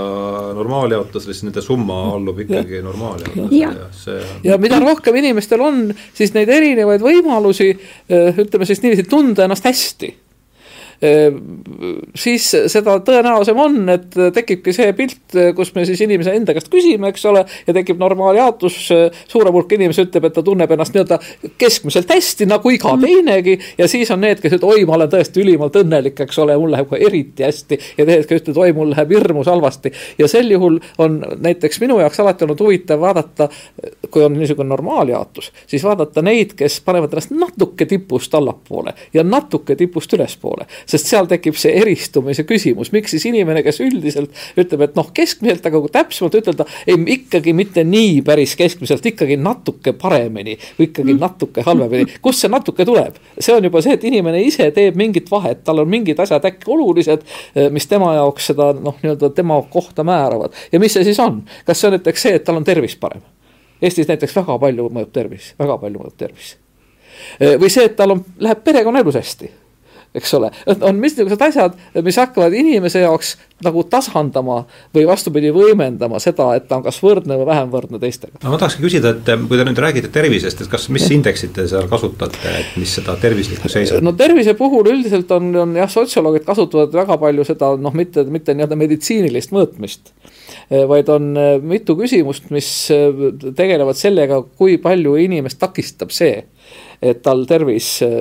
[0.58, 4.46] normaaljaotusele, siis nende summa allub ikkagi normaaljaotusele ja, ja see on.
[4.52, 5.84] ja mida rohkem inimestel on,
[6.18, 7.74] siis neid erinevaid võimalusi,
[8.10, 10.14] eh, ütleme siis niiviisi, tunda ennast hästi
[12.16, 17.12] siis seda tõenäosem on, et tekibki see pilt, kus me siis inimese enda käest küsime,
[17.12, 18.78] eks ole, ja tekib normaaljaotus,
[19.30, 21.20] suurem hulk inimesi ütleb, et ta tunneb ennast nii-öelda
[21.62, 23.06] keskmiselt hästi, nagu iga mm.
[23.06, 26.58] teinegi, ja siis on need, kes ütlevad, oi, ma olen tõesti ülimalt õnnelik, eks ole,
[26.58, 29.94] mul läheb eriti hästi, ja teised, kes ütlevad, oi, mul läheb hirmus halvasti.
[30.18, 33.50] ja sel juhul on näiteks minu jaoks alati olnud huvitav vaadata,
[34.10, 39.76] kui on niisugune normaaljaotus, siis vaadata neid, kes panevad ennast natuke tipust allapoole ja natuke
[39.76, 44.98] tipust ülespoole sest seal tekib see eristumise küsimus, miks siis inimene, kes üldiselt ütleb, et
[44.98, 50.58] noh, keskmiselt, aga kui täpsemalt ütelda, ei ikkagi mitte nii päris keskmiselt, ikkagi natuke paremini
[50.78, 51.22] või ikkagi mm.
[51.24, 52.20] natuke halvemini.
[52.24, 53.20] kust see natuke tuleb?
[53.40, 56.72] see on juba see, et inimene ise teeb mingit vahet, tal on mingid asjad äkki
[56.74, 60.56] olulised, eh, mis tema jaoks seda noh, nii-öelda tema kohta määravad.
[60.72, 63.26] ja mis see siis on, kas see on näiteks see, et tal on tervis parem?
[63.82, 66.56] Eestis näiteks väga palju mõjub tervis, väga palju mõjub tervis
[67.62, 69.50] või see, et tal on, läheb perekonnaelus hästi
[70.16, 74.60] eks ole, on missugused asjad, mis hakkavad inimese jaoks nagu tasandama
[74.96, 78.38] või vastupidi, võimendama seda, et ta on kas võrdne või vähem võrdne teistega.
[78.44, 81.68] no ma tahakski küsida, et kui te nüüd räägite tervisest, et kas, mis indeksit te
[81.70, 84.04] seal kasutate, et mis seda tervislikku seisab?
[84.06, 88.56] no tervise puhul üldiselt on, on jah, sotsioloogid kasutavad väga palju seda noh, mitte, mitte
[88.58, 90.14] nii-öelda meditsiinilist mõõtmist
[90.68, 91.32] vaid on
[91.68, 92.70] mitu küsimust, mis
[93.56, 96.44] tegelevad sellega, kui palju inimest takistab see,
[97.02, 98.14] et tal tervis äh,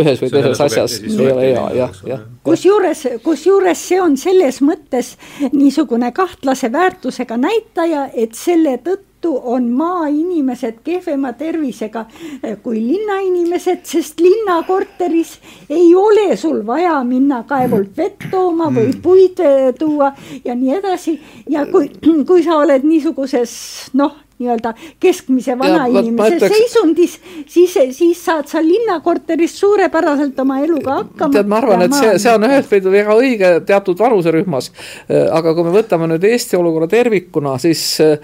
[0.00, 2.22] ühes või teises asjas ei ole hea, jah, jah.
[2.46, 5.14] kusjuures, kusjuures see on selles mõttes
[5.52, 14.22] niisugune kahtlase väärtusega näitaja, et selle tõttu on maainimesed kehvema tervisega äh, kui linnainimesed, sest
[14.24, 15.34] linnakorteris
[15.68, 19.02] ei ole sul vaja minna kaevult vett tooma või mm.
[19.04, 21.18] puid äh, tuua ja nii edasi.
[21.50, 21.92] ja kui,
[22.28, 23.52] kui sa oled niisuguses
[24.00, 26.56] noh nii-öelda keskmise vanainimese ütleks...
[26.56, 31.32] seisundis, siis, siis saad sa linnakorteris suurepäraselt oma eluga hakkama.
[31.34, 34.70] tead, ma arvan, et see, see on ühelt poolt väga õige teatud vanuserühmas.
[35.08, 38.18] aga kui me võtame nüüd Eesti olukorra tervikuna, siis äh,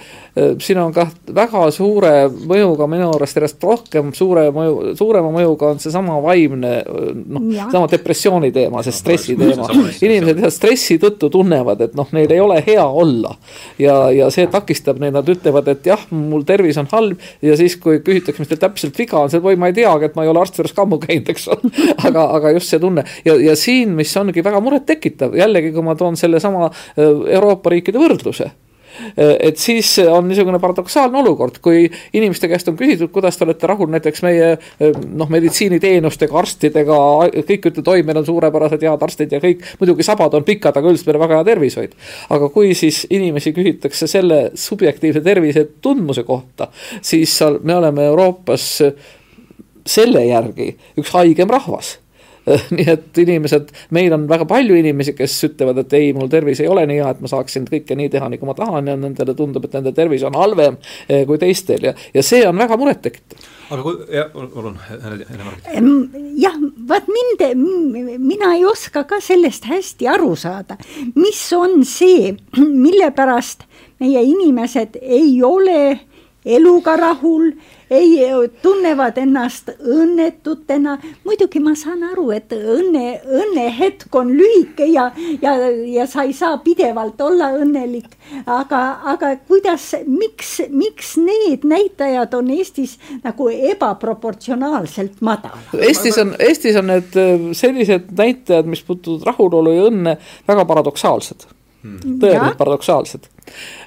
[0.58, 5.82] siin on kah väga suure mõjuga minu arust järjest rohkem suure mõju, suurema mõjuga on
[5.82, 9.68] seesama vaimne noh, sama depressiooni teema, see stressi teema.
[9.74, 13.34] inimesed lihtsalt stressi tõttu tunnevad, et noh, neil ei ole hea olla.
[13.78, 17.76] ja, ja see takistab neid, nad ütlevad, et jah, mul tervis on halb ja siis,
[17.80, 20.32] kui küsitakse, mis teil täpselt viga on, siis oi, ma ei teagi, et ma ei
[20.32, 21.72] ole arsti juures ka ammu käinud, eks ole.
[22.08, 25.96] aga, aga just see tunne ja, ja siin, mis ongi väga murettekitav, jällegi, kui ma
[25.98, 28.50] toon sellesama äh, Euroopa riikide võrdluse
[29.16, 33.90] et siis on niisugune paradoksaalne olukord, kui inimeste käest on küsitud, kuidas te olete rahul
[33.92, 36.98] näiteks meie äh, noh, meditsiiniteenustega, arstidega,
[37.48, 40.90] kõik ütlevad, oi, meil on suurepärased head arstid ja kõik, muidugi sabad on pikad, aga
[40.92, 41.98] üldiselt meil on väga hea tervishoid.
[42.34, 46.68] aga kui siis inimesi küsitakse selle subjektiivse tervise tundmuse kohta,
[47.02, 48.70] siis me oleme Euroopas
[49.84, 51.98] selle järgi üks haigem rahvas
[52.76, 56.68] nii et inimesed, meil on väga palju inimesi, kes ütlevad, et ei, mul tervis ei
[56.70, 59.64] ole nii hea, et ma saaksin kõike nii teha, nagu ma tahan ja nendele tundub,
[59.64, 60.78] et nende tervis on halvem
[61.08, 63.50] eh, kui teistel ja, ja see on väga murettekitav.
[63.70, 66.18] aga kui, jah, palun, Ene-Margit.
[66.42, 67.46] jah, vaat mind,
[68.20, 70.76] mina ei oska ka sellest hästi aru saada,
[71.16, 73.64] mis on see, mille pärast
[74.02, 76.00] meie inimesed ei ole
[76.44, 77.52] eluga rahul
[77.90, 78.20] ei,
[78.62, 80.96] tunnevad ennast õnnetutena.
[81.24, 85.10] muidugi ma saan aru, et õnne, õnnehetk on lühike ja,
[85.42, 88.16] ja, ja sa ei saa pidevalt olla õnnelik.
[88.46, 88.82] aga,
[89.14, 95.74] aga kuidas, miks, miks need näitajad on Eestis nagu ebaproportsionaalselt madalad?
[95.78, 100.16] Eestis on, Eestis on need äh, sellised näitajad, mis puutuvad rahulolu ja õnne,
[100.48, 101.48] väga paradoksaalsed
[101.82, 102.18] hmm..
[102.20, 103.33] tõeliselt paradoksaalsed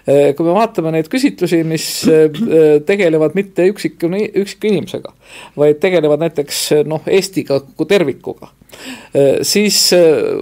[0.07, 2.27] kui me vaatame neid küsitlusi, mis äh,
[2.87, 4.09] tegelevad mitte üksiku,
[4.41, 5.11] üksiku inimesega,
[5.59, 8.47] vaid tegelevad näiteks noh, Eestiga kui tervikuga,
[9.11, 9.81] äh, siis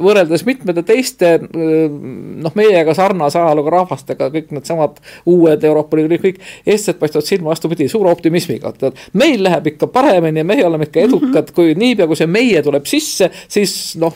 [0.06, 5.02] võrreldes mitmete teiste noh, meiega sarnase ajalooga rahvastega, kõik needsamad
[5.34, 10.44] uued Euroopa Liidu kõik, eestlased paistavad silma vastupidi, suure optimismiga, et meil läheb ikka paremini
[10.44, 11.56] ja meie oleme ikka edukad mm, -hmm.
[11.58, 14.14] kui niipea, kui see meie tuleb sisse, siis noh,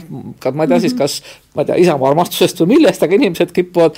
[0.53, 1.21] ma ei tea siis, kas
[1.55, 3.97] ma ei tea, Isamaa armastusest või millest, aga inimesed kipuvad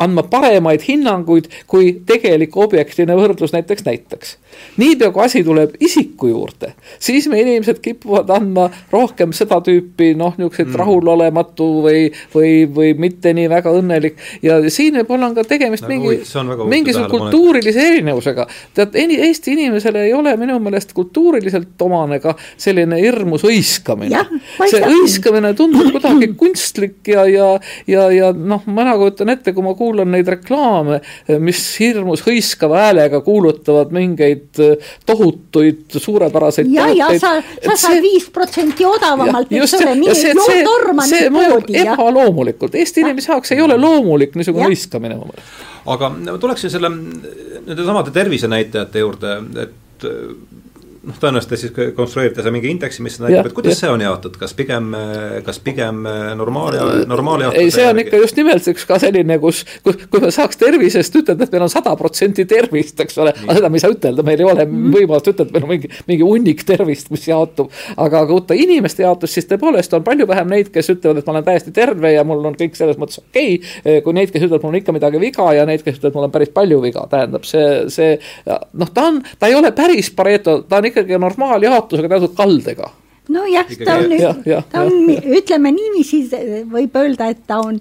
[0.00, 4.36] andma paremaid hinnanguid, kui tegelik objektiivne võrdlus näiteks näitaks.
[4.76, 10.34] niipea kui asi tuleb isiku juurde, siis me inimesed kipuvad andma rohkem seda tüüpi noh,
[10.38, 10.78] niisuguseid mm.
[10.80, 12.02] rahulolematu või,
[12.34, 17.10] või, või mitte nii väga õnnelik ja siin võib-olla on ka tegemist nagu, mingi, mingisuguse
[17.12, 18.46] kultuurilise erinevusega.
[18.74, 24.24] tead, Eesti inimesele ei ole minu meelest kultuuriliselt omane ka selline hirmus hõiskamine.
[24.66, 27.48] see hõiskamine tundub kuidagi kunstlik ja, ja,
[27.86, 31.00] ja, ja noh, ma nagu kujutan ette, kui ma kuulan neid reklaame,
[31.42, 37.34] mis hirmus hõiskava häälega kuulutavad mingeid eh, tohutuid suurepäraseid ja, ja sa,
[37.66, 43.32] sa saad viis protsenti odavamalt, eks ole, mine joo torma see mõjub ebaloomulikult, Eesti inimese
[43.34, 45.62] jaoks ei ole loomulik niisugune hõiskamine mu meelest.
[45.94, 50.10] aga tuleksin selle, nende samade tervisenäitajate juurde, et
[51.02, 53.80] noh, tõenäoliselt te siis konstrueerite seal mingi indeksi, mis näitab, et kuidas ja.
[53.82, 54.92] see on jaotatud, kas pigem,
[55.46, 56.02] kas pigem
[56.38, 57.62] normaal ja normaaljaotuse?
[57.62, 61.18] ei, see on ikka just nimelt üks ka selline, kus, kus, kui me saaks tervisest
[61.18, 64.26] ütelda, et meil on sada protsenti tervist, eks ole, aga seda me ei saa ütelda,
[64.26, 64.94] meil ei ole mm.
[64.94, 67.72] võimalust ütelda, et meil on mingi, mingi hunnik tervist, mis jaotub.
[67.96, 71.36] aga kui võtta inimeste jaotust, siis tõepoolest on palju vähem neid, kes ütlevad, et ma
[71.36, 74.00] olen täiesti terve ja mul on kõik selles mõttes okei okay,.
[74.06, 76.34] kui neid, kes ütlevad, mul on ikka midagi viga ja neid, kes ütlevad, mul on
[76.34, 78.14] päris palju viga, tähendab see, see
[78.46, 82.92] noh, ta on, ta ei ole päris Pareto, ta on ikkagi normaaljaotusega teatud kaldega
[83.32, 84.14] nojah, ta on,
[84.70, 86.24] ta on, ütleme niiviisi,
[86.70, 87.80] võib öelda, et ta on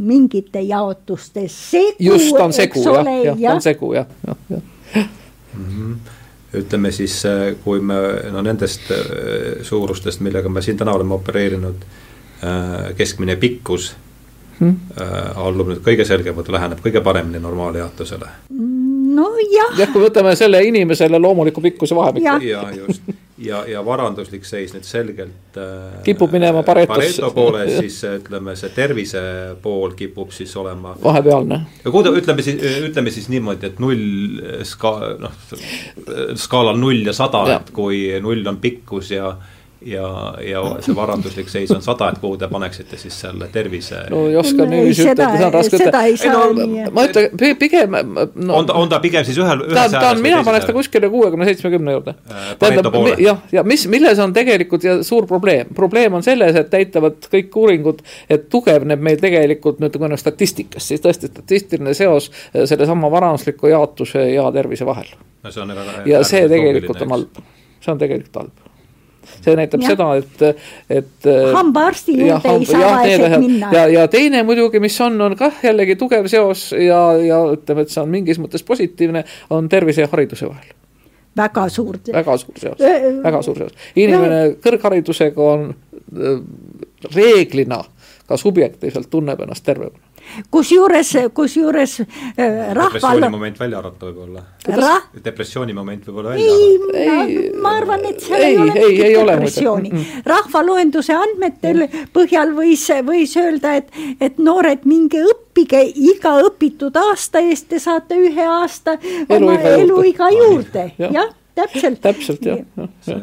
[0.00, 1.96] mingite jaotuste segu.
[2.00, 5.04] just, ta on segu jah, jah, ta on segu jah, jah, jah
[5.54, 5.68] mm.
[5.68, 6.16] -hmm
[6.54, 7.22] ütleme siis,
[7.64, 7.94] kui me
[8.32, 8.88] no nendest
[9.62, 11.84] suurustest, millega me siin täna oleme opereerinud,
[12.98, 13.92] keskmine pikkus
[14.58, 14.76] hmm.
[15.36, 18.32] allub nüüd kõige selgemalt, läheneb kõige paremini normaaljaotusele
[19.16, 19.74] nojah.
[19.78, 22.38] jah, kui võtame selle inimesele loomuliku pikkuse vahemiku.
[22.46, 26.62] ja, ja just ja, ja varanduslik seis nüüd selgelt äh, kipub minema.
[26.66, 29.22] Pareto poole, siis ütleme, see tervise
[29.62, 31.62] pool kipub siis olema vahepealne.
[31.86, 35.38] ütleme siis, ütleme siis niimoodi, et null ska-, noh,
[36.40, 39.32] skaalal null ja sada, et kui null on pikkus ja
[39.86, 44.02] ja, ja see varanduslik seis on sada, et kuhu te paneksite siis selle tervise?
[44.12, 46.02] no ei oska niiviisi ütelda, seda on raske ütelda.
[46.34, 48.58] No, ma ütlen pigem no,.
[48.58, 49.96] on ta, on ta pigem siis ühel, ühes ääres?
[49.96, 52.16] ta on, mina paneks ta kuskile kuuekümne, seitsmekümne juurde.
[52.28, 56.76] Äh, tähendab, jah, ja mis, milles on tegelikult ja suur probleem, probleem on selles, et
[56.76, 62.30] näitavad kõik uuringud, et tugevneb meil tegelikult nüüd, kui on statistikas, siis tõesti statistiline seos
[62.30, 65.08] äh, sellesama varandusliku jaotuse ja tervise vahel.
[65.40, 67.46] no see on väga ja see tegelikult on halb,
[67.80, 68.69] see on tegelikult halb
[69.44, 69.92] see näitab ja.
[69.92, 71.28] seda, et, et.
[71.28, 73.70] Äh, hambaarsti juurde ei saa vaesed minna.
[73.76, 77.94] ja, ja teine muidugi, mis on, on kah jällegi tugev seos ja, ja ütleme, et
[77.94, 80.76] see on mingis mõttes positiivne, on tervise ja hariduse vahel
[81.36, 81.98] väga suur.
[82.12, 82.78] väga suur seos,
[83.24, 83.72] väga suur seos.
[83.96, 84.58] inimene no.
[84.64, 86.40] kõrgharidusega on äh,
[87.14, 87.82] reeglina
[88.26, 90.09] ka subjektiivselt tunneb ennast tervemana
[90.50, 92.92] kusjuures, kusjuures äh, rahval.
[92.92, 94.44] depressiooni moment välja arvata võib-olla
[94.80, 94.92] Ra.
[95.24, 96.98] depressiooni moment võib-olla välja arvata.
[96.98, 100.04] ei, ma arvan, et seal ei, ei ole ei, ei depressiooni.
[100.26, 107.68] rahvaloenduse andmetel põhjal võis, võis öelda, et, et noored, minge õppige iga õpitud aasta eest,
[107.70, 108.96] te saate ühe aasta
[109.28, 111.28] oma eluiga juurde, jah ja
[111.60, 112.00] täpselt.
[112.04, 112.60] täpselt jah
[113.06, 113.16] ja.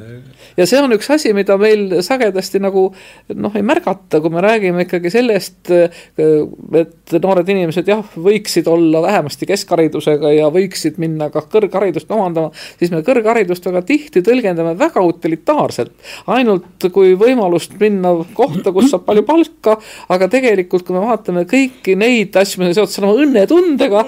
[0.57, 2.87] ja., see on üks asi, mida meil sagedasti nagu
[3.35, 9.47] noh, ei märgata, kui me räägime ikkagi sellest, et noored inimesed jah, võiksid olla vähemasti
[9.49, 15.93] keskharidusega ja võiksid minna ka kõrgharidust omandama, siis me kõrgharidust väga tihti tõlgendame väga utilitaarselt.
[16.27, 19.77] ainult kui võimalust minna kohta, kus saab palju palka,
[20.13, 24.03] aga tegelikult, kui me vaatame kõiki neid asju, on seotud selle õnnetundega,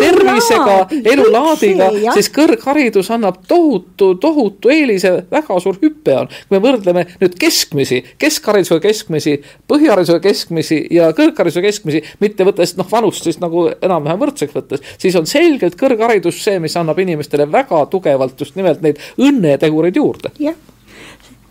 [0.00, 0.76] tervisega,
[1.12, 6.28] elulaadiga, siis kõrgharidus annab tohutu tohutu, tohutu eelise, väga suur hüpe on.
[6.28, 9.36] kui me võrdleme nüüd keskmisi, keskharidusega keskmisi,
[9.70, 15.16] põhiharidusega keskmisi ja kõrgharidusega keskmisi, mitte võttes noh, vanust siis nagu enam-vähem võrdseks võttes, siis
[15.16, 20.34] on selgelt kõrgharidus see, mis annab inimestele väga tugevalt just nimelt neid õnnetegureid juurde.
[20.38, 20.58] jah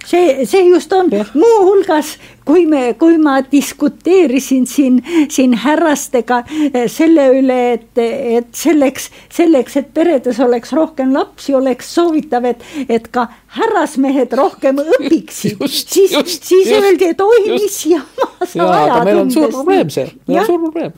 [0.06, 2.18] see, see just on, muuhulgas
[2.50, 4.98] kui me, kui ma diskuteerisin siin,
[5.30, 11.94] siin härrastega eh, selle üle, et, et selleks, selleks, et peredes oleks rohkem lapsi, oleks
[11.94, 13.28] soovitav, et, et ka
[13.58, 15.62] härrasmehed rohkem õpiksid.
[15.70, 19.06] siis, siis just, öeldi, et oi, mis jama sa ajad.
[19.06, 20.94] meil on suur probleem see, meil on suur probleem.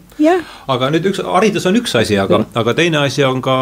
[0.76, 3.56] aga nüüd üks, haridus on üks asi, aga, aga teine asi on ka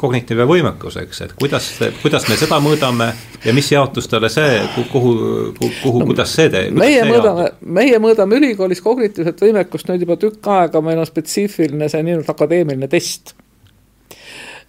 [0.00, 1.70] kognitiivne võimekus, eks, et kuidas,
[2.02, 3.12] kuidas me seda mõõdame
[3.46, 5.14] ja mis jaotustele see, kuhu,
[5.58, 6.74] kuhu, kuhu no,, kuidas see teeb?
[6.76, 7.15] meie mõõdame,
[7.60, 12.88] meie mõõdame ülikoolis kognitiivset võimekust nüüd juba tükk aega, meil on spetsiifiline see nii-öelda akadeemiline
[12.92, 13.34] test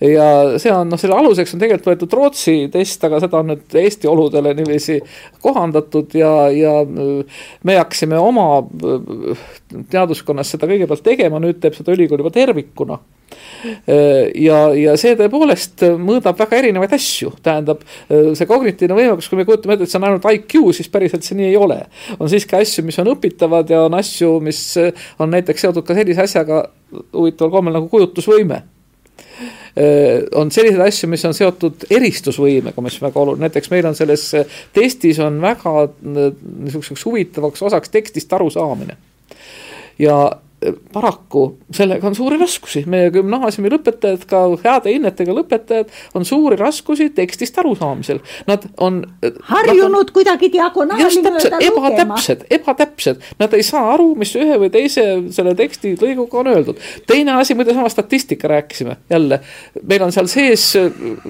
[0.02, 0.28] ja
[0.62, 4.10] see on noh, selle aluseks on tegelikult võetud Rootsi test, aga seda on nüüd Eesti
[4.10, 5.00] oludele niiviisi
[5.42, 8.62] kohandatud ja, ja me hakkasime oma
[9.92, 13.00] teaduskonnas seda kõigepealt tegema, nüüd teeb seda ülikool juba tervikuna
[14.38, 19.76] ja, ja see tõepoolest mõõdab väga erinevaid asju, tähendab see kognitiivne võimekus, kui me kujutame
[19.76, 21.82] ette, et see on ainult IQ, siis päriselt see nii ei ole.
[22.20, 24.62] on siiski asju, mis on õpitavad ja on asju, mis
[25.18, 28.62] on näiteks seotud ka sellise asjaga huvitaval kombel nagu kujutlusvõime
[30.36, 34.24] on selliseid asju, mis on seotud eristusvõimega, mis väga oluline, näiteks meil on selles
[34.74, 38.98] testis on väga niisuguseks huvitavaks osaks tekstist arusaamine.
[40.00, 40.18] ja
[40.94, 47.12] paraku sellega on suuri raskusi, meie gümnaasiumi lõpetajad, ka heade hinnetega lõpetajad, on suuri raskusi
[47.14, 48.20] tekstist arusaamisel.
[48.48, 49.04] Nad on.
[49.52, 51.92] harjunud on, kuidagi diagonaali mööda lugema.
[52.18, 55.06] ebatäpsed, ebatäpsed, nad ei saa aru, mis ühe või teise
[55.36, 56.82] selle teksti lõiguga on öeldud.
[57.08, 59.40] teine asi, muide sama statistika rääkisime, jälle,
[59.84, 60.66] meil on seal sees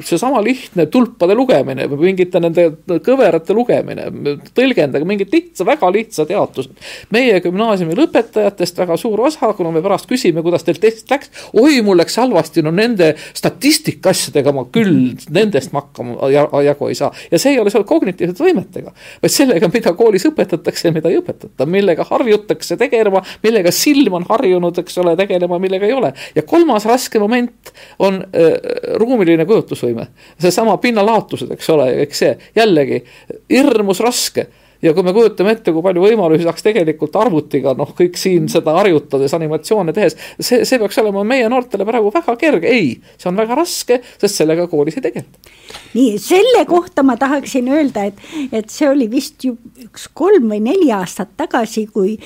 [0.07, 2.69] seesama lihtne tulpade lugemine või mingite nende
[3.03, 4.07] kõverate lugemine,
[4.55, 6.71] tõlgendage mingid lihtsa, väga lihtsad jaotused.
[7.11, 11.29] meie gümnaasiumi lõpetajatest väga suur suur osa, kuna me pärast küsime, kuidas teil test läks.
[11.57, 16.29] oi, mul läks halvasti, no nende statistika asjadega ma küll, nendest ma hakkama
[16.63, 17.11] jagu ei saa.
[17.31, 18.93] ja see ei ole seotud kognitiivsete võimetega,
[19.23, 24.27] vaid sellega, mida koolis õpetatakse ja mida ei õpetata, millega harjutakse tegelema, millega silm on
[24.29, 26.13] harjunud, eks ole, tegelema, millega ei ole.
[26.35, 28.53] ja kolmas raske moment on äh,
[29.01, 30.09] ruumiline kujutlusvõime,
[30.41, 33.03] seesama pinnalaotused, eks ole, eks see jällegi
[33.49, 34.49] hirmus raske
[34.81, 38.75] ja kui me kujutame ette, kui palju võimalusi saaks tegelikult arvutiga noh, kõik siin seda
[38.77, 43.39] harjutades, animatsioone tehes, see, see peaks olema meie noortele praegu väga kerge, ei, see on
[43.39, 45.55] väga raske, sest sellega koolis ei tegeleta.
[45.97, 48.21] nii, selle kohta ma tahaksin öelda, et,
[48.51, 49.57] et see oli vist ju
[49.87, 52.17] üks kolm või neli aastat tagasi, kui,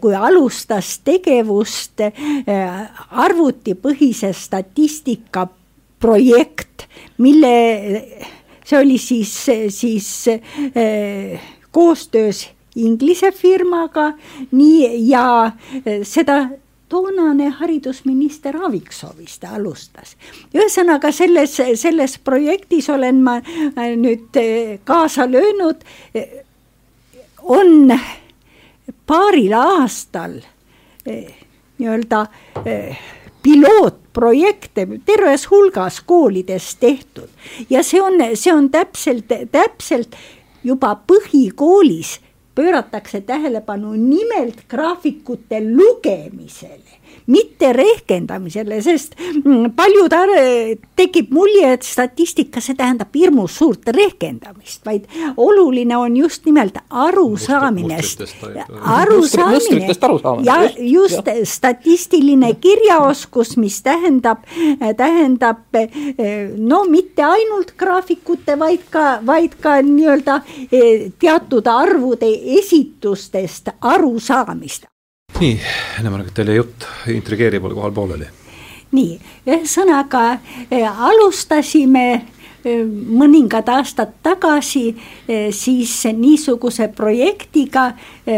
[0.00, 2.80] kui alustas tegevust äh,
[3.26, 5.48] arvutipõhise statistika
[6.00, 6.86] projekt,
[7.18, 7.52] mille
[8.66, 9.32] see oli siis,
[9.70, 12.46] siis äh, koostöös
[12.76, 14.12] Inglise firmaga,
[14.52, 15.52] nii ja
[15.84, 16.48] e, seda
[16.88, 20.16] toonane haridusminister Aaviksoo vist alustas.
[20.54, 24.46] ühesõnaga selles, selles projektis olen ma e, nüüd e,
[24.84, 25.84] kaasa löönud,
[27.42, 27.92] on
[29.06, 30.40] paaril aastal
[31.06, 32.26] nii-öelda
[33.46, 37.28] pilootprojekte terves hulgas koolides tehtud
[37.70, 40.16] ja see on, see on täpselt, täpselt
[40.66, 42.16] juba põhikoolis
[42.56, 50.14] pööratakse tähelepanu nimelt graafikute lugemisele mitte rehkendamisele, sest mm, paljud
[50.96, 55.06] tekib mulje, et statistika, see tähendab hirmus suurt rehkendamist, vaid
[55.36, 57.98] oluline on just nimelt arusaamine.
[58.80, 59.94] arusaamine
[60.44, 61.34] ja just ja.
[61.44, 64.46] statistiline kirjaoskus, mis tähendab,
[64.96, 65.78] tähendab
[66.56, 74.86] no mitte ainult graafikute, vaid ka, vaid ka nii-öelda eh, teatud arvude esitustest arusaamist
[75.40, 75.60] nii,
[75.98, 78.28] ennem-vähem teile jutt intrigeerival kohal pooleli.
[78.96, 80.22] nii, ühesõnaga
[80.70, 84.88] eh, alustasime eh, mõningad aastad tagasi
[85.28, 87.90] eh, siis niisuguse projektiga,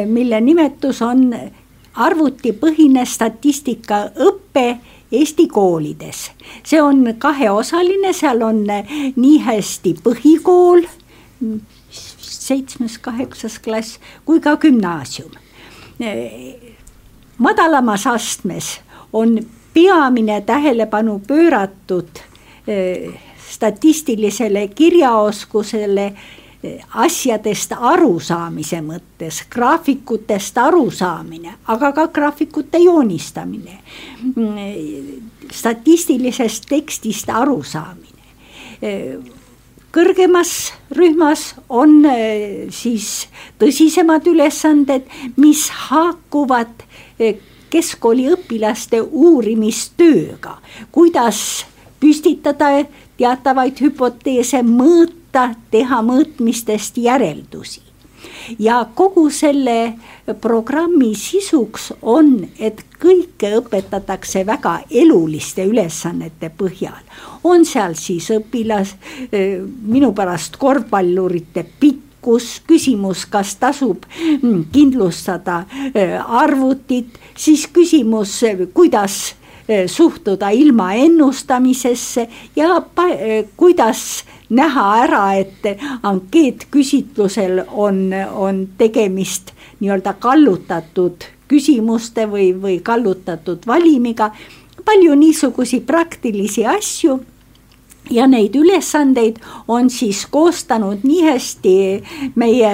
[0.08, 1.30] mille nimetus on
[1.94, 4.68] arvutipõhine statistikaõpe
[5.12, 6.30] Eesti koolides.
[6.64, 8.64] see on kaheosaline, seal on
[9.16, 10.82] nii hästi põhikool,
[12.28, 15.30] seitsmes-kaheksas klass, kui ka gümnaasium
[17.38, 18.80] madalamas astmes
[19.12, 19.38] on
[19.74, 22.20] peamine tähelepanu pööratud
[22.66, 23.14] eh,
[23.50, 33.78] statistilisele kirjaoskusele eh, asjadest arusaamise mõttes, graafikutest arusaamine, aga ka graafikute joonistamine,
[34.34, 38.26] mm, statistilisest tekstist arusaamine.
[38.82, 39.14] Eh,
[39.94, 42.02] kõrgemas rühmas on
[42.70, 43.28] siis
[43.58, 45.06] tõsisemad ülesanded,
[45.40, 46.84] mis haakuvad
[47.70, 50.58] keskkooliõpilaste uurimistööga,
[50.92, 51.66] kuidas
[52.00, 52.70] püstitada
[53.18, 57.82] teatavaid hüpoteese, mõõta, teha mõõtmistest järeldusi.
[58.58, 59.94] ja kogu selle
[60.40, 67.02] programmi sisuks on, et kõike õpetatakse väga eluliste ülesannete põhjal.
[67.44, 68.94] on seal siis õpilas,
[69.82, 74.04] minu pärast korvpallurite pitt, kus küsimus, kas tasub
[74.42, 75.62] mm, kindlustada
[75.96, 79.32] äh, arvutit, siis küsimus, äh, kuidas
[79.64, 82.26] äh, suhtuda ilma ennustamisesse
[82.56, 82.82] ja
[83.56, 84.02] kuidas
[84.50, 85.64] näha ära, et
[86.02, 94.30] ankeetküsitlusel on, on tegemist nii-öelda kallutatud küsimuste või, või kallutatud valimiga.
[94.84, 97.20] palju niisugusi praktilisi asju
[98.10, 101.74] ja neid ülesandeid on siis koostanud nii hästi
[102.34, 102.72] meie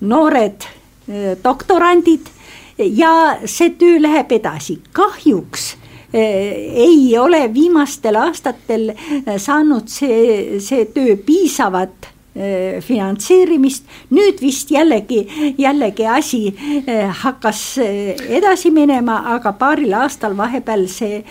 [0.00, 2.30] noored äh, doktorandid
[2.78, 6.20] ja see töö läheb edasi, kahjuks äh,
[6.86, 12.10] ei ole viimastel aastatel äh, saanud see, see töö piisavat
[12.86, 15.24] finantseerimist, nüüd vist jällegi,
[15.58, 21.24] jällegi asi äh, hakkas äh, edasi minema, aga paaril aastal vahepeal see,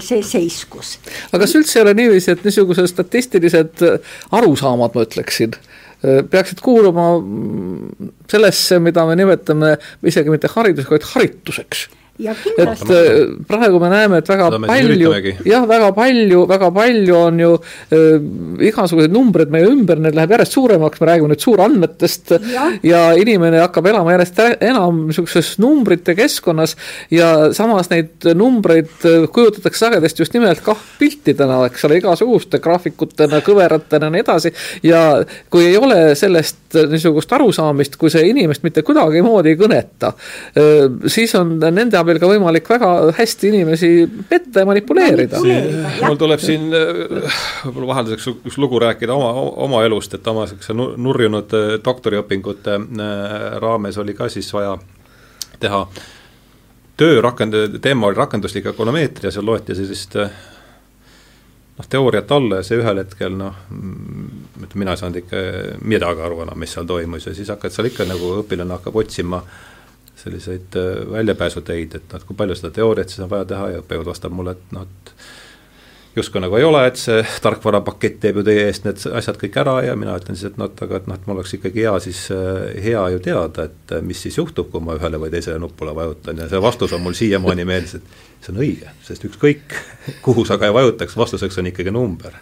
[0.00, 0.96] see seiskus.
[1.28, 3.84] aga kas üldse ei ole niiviisi, et niisugused statistilised
[4.36, 5.58] arusaamad, ma ütleksin,
[6.32, 9.76] peaksid kuuluma mm, sellesse, mida me nimetame
[10.08, 11.86] isegi mitte haridusega, vaid harituseks
[12.16, 15.12] et äh, praegu me näeme, et väga Seda palju,
[15.44, 18.26] jah, väga palju, väga palju on ju äh,
[18.70, 22.68] igasuguseid numbreid meie ümber, need läheb järjest suuremaks, me räägime nüüd suurandmetest ja.
[22.86, 26.76] ja inimene hakkab elama järjest enam niisuguses numbrite keskkonnas
[27.12, 33.42] ja samas neid numbreid äh, kujutatakse sagedasti just nimelt kah piltidena, eks ole, igasuguste graafikutena,
[33.44, 34.52] kõveratena ja nii edasi.
[34.86, 35.02] ja
[35.52, 40.12] kui ei ole sellest niisugust arusaamist, kui see inimest mitte kuidagimoodi ei kõneta,
[40.56, 43.90] äh, siis on nende abil ka võimalik väga hästi inimesi
[44.30, 45.42] petta ja manipuleerida.
[45.42, 49.32] mul tuleb siin äh, võib-olla vahelduseks üks lugu rääkida oma,
[49.66, 52.78] oma elust, et oma niisuguse nurjunud äh, doktoriõpingute
[53.62, 54.76] raames oli ka siis vaja
[55.60, 55.86] teha
[56.96, 60.16] töö rakend-, teema oli rakenduslik ökonomeetria, seal loeti sellist
[61.76, 63.56] noh, teooriat alla ja see ühel hetkel noh,
[64.74, 65.42] mina ei saanud ikka
[65.84, 69.42] midagi aru enam, mis seal toimus ja siis hakkad seal ikka nagu õpilane hakkab otsima
[70.26, 74.12] selliseid äh, väljapääsuteid, et noh, kui palju seda teooriat siis on vaja teha ja õppejõud
[74.12, 75.12] vastab mulle, et noh, et
[76.16, 79.76] justkui nagu ei ole, et see tarkvarapakett teeb ju teie eest need asjad kõik ära
[79.84, 81.96] ja mina ütlen siis, et noh, et aga et noh, et mul oleks ikkagi hea
[82.06, 85.60] siis, äh, hea ju teada, et äh, mis siis juhtub, kui ma ühele või teisele
[85.62, 89.74] nupule vajutan ja see vastus on mul siiamaani meeles, et see on õige, sest ükskõik,
[90.22, 92.32] kuhu sa ka ei vajutaks, vastuseks on ikkagi number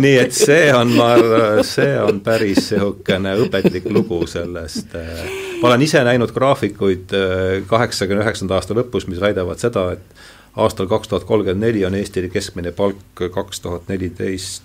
[0.00, 4.94] nii et see on, ma arvan, see on päris niisugune õpetlik lugu sellest.
[4.98, 5.24] Äh,
[5.60, 10.88] ma olen ise näinud graafikuid äh, kaheksakümne üheksanda aasta lõpus, mis väidavad seda, et aastal
[10.90, 14.62] kaks tuhat kolmkümmend neli on Eesti keskmine palk kaks tuhat neliteist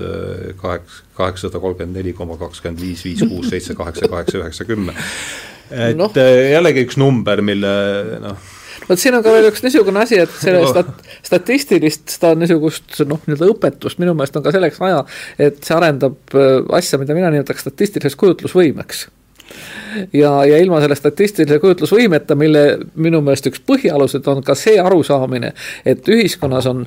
[0.00, 4.96] äh, kaheksa, kaheksasada kolmkümmend neli koma kakskümmend viis, viis, kuus, seitse, kaheksa, kaheksa, üheksa, kümme.
[5.70, 6.10] Et no.
[6.16, 7.72] jällegi üks number, mille
[8.24, 8.50] noh.
[8.88, 13.22] Vot siin on ka veel üks niisugune asi, et selle stat-, statistilist, seda niisugust noh,
[13.24, 15.04] nii-öelda õpetust minu meelest on ka selleks vaja,
[15.40, 19.06] et see arendab äh, asja, mida mina nimetaks statistiliseks kujutlusvõimeks.
[20.16, 22.64] Ja, ja ilma selle statistilise kujutlusvõimeta, mille
[22.98, 25.52] minu meelest üks põhialused on ka see arusaamine,
[25.86, 26.82] et ühiskonnas on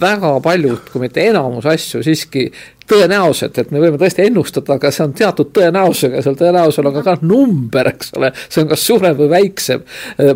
[0.00, 2.50] väga paljud, kui mitte enamus asju siiski
[2.90, 7.02] tõenäosed, et me võime tõesti ennustada, aga see on teatud tõenäosusega, seal tõenäosusel on ka,
[7.06, 9.84] ka number, eks ole, see on kas suurem või väiksem.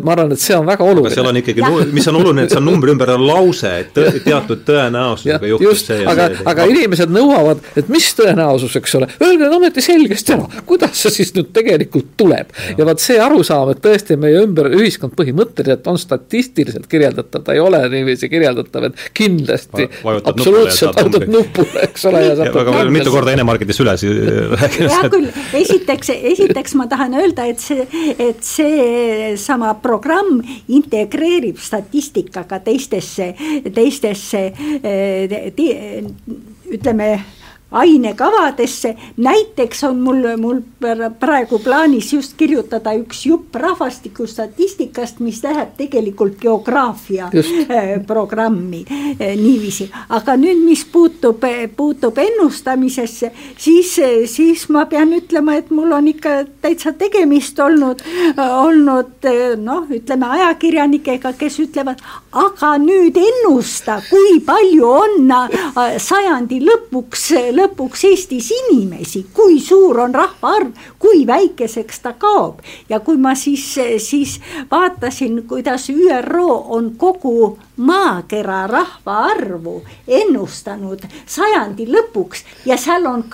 [0.03, 1.13] ma arvan, et see on väga oluline.
[1.15, 4.63] seal on ikkagi, mis on oluline, et seal numbri ümber on lause, et tõ, teatud
[4.67, 6.05] tõenäosusega juhtub just, see.
[6.11, 11.03] aga, aga inimesed nõuavad, et mis tõenäosus, eks ole, öelge nüüd ometi selgesti ära, kuidas
[11.03, 12.53] see siis nüüd tegelikult tuleb.
[12.77, 17.63] ja vot see arusaam, et tõesti meie ümber ühiskond põhimõtteliselt on statistiliselt kirjeldatav, ta ei
[17.63, 23.33] ole niiviisi kirjeldatav, et kindlasti absoluutselt vajutad nupule, eks ole, ja aga olen mitu korda
[23.35, 24.91] Ene-Margitis üles rääkinud.
[24.93, 25.29] hea küll,
[25.61, 27.85] esiteks, esiteks ma tahan öelda, et see,
[28.19, 33.31] et seesama programm integreerib statistikaga teistesse,
[33.75, 34.45] teistesse
[34.83, 36.03] eh,
[36.75, 37.09] ütleme
[37.71, 40.61] ainekavadesse, näiteks on mul, mul
[41.19, 47.53] praegu plaanis just kirjutada üks jupp rahvastikustatistikast, mis läheb tegelikult geograafia just.
[47.75, 48.85] Eh, programmi
[49.19, 49.89] eh, niiviisi.
[50.09, 51.43] aga nüüd, mis puutub,
[51.75, 53.95] puutub ennustamisesse, siis,
[54.29, 58.03] siis ma pean ütlema, et mul on ikka täitsa tegemist olnud,
[58.37, 59.27] olnud
[59.61, 68.03] noh, ütleme ajakirjanikega, kes ütlevad, aga nüüd ennusta, kui palju on äh, sajandi lõpuks lõpuks
[68.09, 72.59] Eestis inimesi, kui suur on rahvaarv, kui väikeseks ta kaob.
[72.89, 73.65] ja kui ma siis,
[73.97, 74.39] siis
[74.71, 83.25] vaatasin, kuidas ÜRO on kogu maakera rahvaarvu ennustanud sajandi lõpuks ja seal on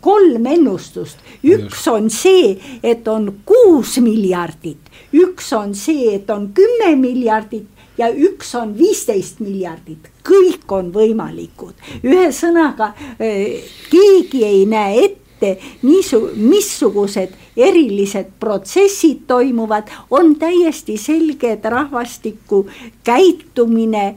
[0.00, 1.18] kolm ennustust.
[1.44, 8.08] üks on see, et on kuus miljardit, üks on see, et on kümme miljardit ja
[8.10, 11.74] üks on viisteist miljardit, kõik on võimalikud.
[12.04, 22.66] ühesõnaga keegi ei näe ette niisu-, missugused erilised protsessid toimuvad, on täiesti selge, et rahvastiku
[23.04, 24.14] käitumine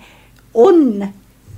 [0.54, 1.04] on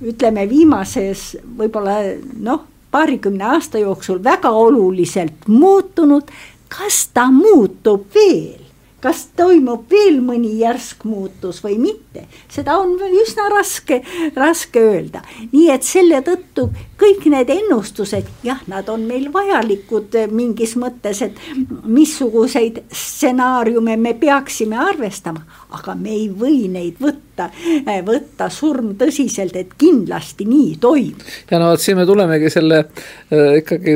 [0.01, 1.99] ütleme viimases võib-olla
[2.41, 6.23] noh, paarikümne aasta jooksul väga oluliselt muutunud.
[6.71, 8.70] kas ta muutub veel?
[9.01, 14.01] Kas toimub veel mõni järsk muutus või mitte, seda on üsna raske,
[14.35, 15.23] raske öelda.
[15.51, 16.69] nii et selle tõttu
[17.01, 21.41] kõik need ennustused, jah, nad on meil vajalikud mingis mõttes, et
[21.85, 25.43] missuguseid stsenaariume me peaksime arvestama,
[25.77, 31.23] aga me ei või neid võtta võtta, võtta surm tõsiselt, et kindlasti nii toimub.
[31.49, 33.95] ja no vot siin me tulemegi selle äh, ikkagi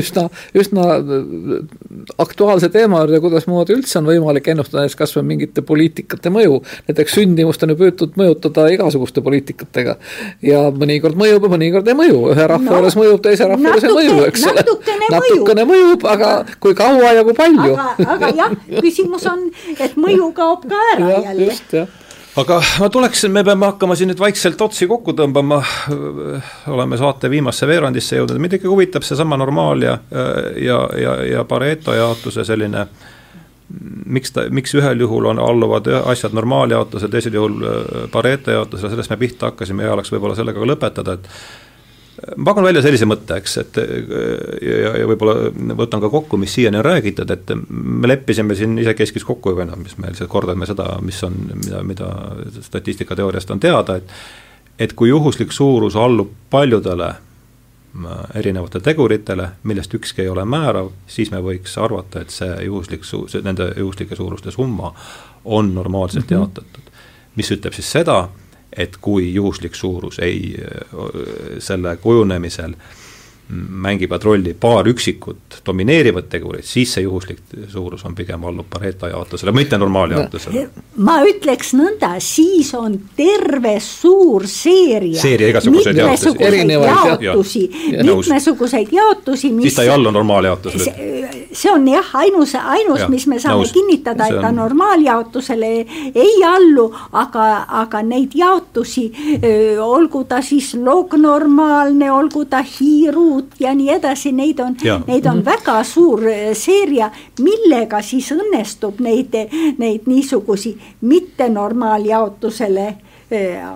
[0.00, 0.86] üsna, üsna
[2.22, 6.62] aktuaalse teema juurde, kuidasmoodi üldse on võimalik ennustada näiteks kas või mingite poliitikate mõju.
[6.88, 9.96] näiteks sündimust on ju püütud mõjutada igasuguste poliitikatega
[10.42, 13.86] ja mõnikord mõjub ja mõnikord ei mõju, ühe rahva no, juures mõjub, teise rahva juures
[13.86, 14.62] ei mõju, eks ole.
[14.62, 17.76] natukene, natukene mõjub, aga kui kaua ja kui palju.
[17.76, 19.46] aga, aga jah, küsimus on,
[19.76, 21.52] et mõju kaob ka ära ja, jälle.
[21.52, 21.94] just, jah
[22.36, 25.62] aga ma tuleksin, me peame hakkama siin nüüd vaikselt otsi kokku tõmbama.
[26.68, 29.98] oleme saate viimasse veerandisse jõudnud, mind ikkagi huvitab seesama normaal ja,
[30.60, 32.86] ja, ja, ja Pareto jaotuse selline.
[34.06, 37.64] miks ta, miks ühel juhul on, alluvad asjad normaaljaotusele, teisel juhul
[38.12, 41.28] Pareto jaotusele, sellest me pihta hakkasime, hea oleks võib-olla sellega ka lõpetada, et
[42.36, 43.78] ma pakun välja sellise mõtte, eks, et
[44.62, 49.24] ja, ja võib-olla võtan ka kokku, mis siiani on räägitud, et me leppisime siin isekeskis
[49.24, 52.10] kokku juba enam, mis me lihtsalt kordame seda, mis on, mida, mida
[52.68, 54.18] statistikateooriast on teada, et
[54.78, 61.30] et kui juhuslik suurus allub paljudele äh, erinevatele teguritele, millest ükski ei ole määrav, siis
[61.32, 64.92] me võiks arvata, et see juhuslik su-, nende juhuslike suuruste summa
[65.44, 66.40] on normaalselt mm -hmm.
[66.40, 66.92] jaotatud.
[67.36, 68.28] mis ütleb siis seda,
[68.76, 70.54] et kui juhuslik suurus ei,
[71.58, 72.74] selle kujunemisel
[73.68, 79.52] mängivad rolli paar üksikut domineerivat tegurit, siis see juhuslik suurus on pigem allub Pareto jaotusele,
[79.54, 80.64] mitte normaaljaotusele.
[80.96, 85.20] ma ütleks nõnda, siis on terve suur seeria.
[85.20, 86.34] seeria igasuguseid jaotusi.
[87.20, 87.70] jaotusi,
[88.02, 89.62] mitmesuguseid jaotusi, mis.
[89.62, 91.15] siis ta ei allu normaaljaotusele.
[91.56, 93.72] See on jah, ainus, ainus, mis me saame nõus.
[93.72, 94.60] kinnitada, et ta on...
[94.62, 95.72] normaaljaotusele
[96.14, 97.46] ei allu, aga,
[97.82, 99.06] aga neid jaotusi,
[99.82, 104.76] olgu ta siis lognormaalne, olgu ta hiiru muud ja nii edasi, neid on,
[105.06, 105.44] neid on mm -hmm.
[105.44, 109.34] väga suur seeria, millega siis õnnestub neid,
[109.78, 112.94] neid niisugusi mittenormaaljaotusele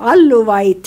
[0.01, 0.85] alluvaid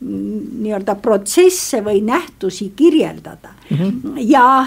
[0.00, 3.76] nii-öelda protsesse või nähtusi kirjeldada mm.
[3.76, 4.14] -hmm.
[4.18, 4.66] ja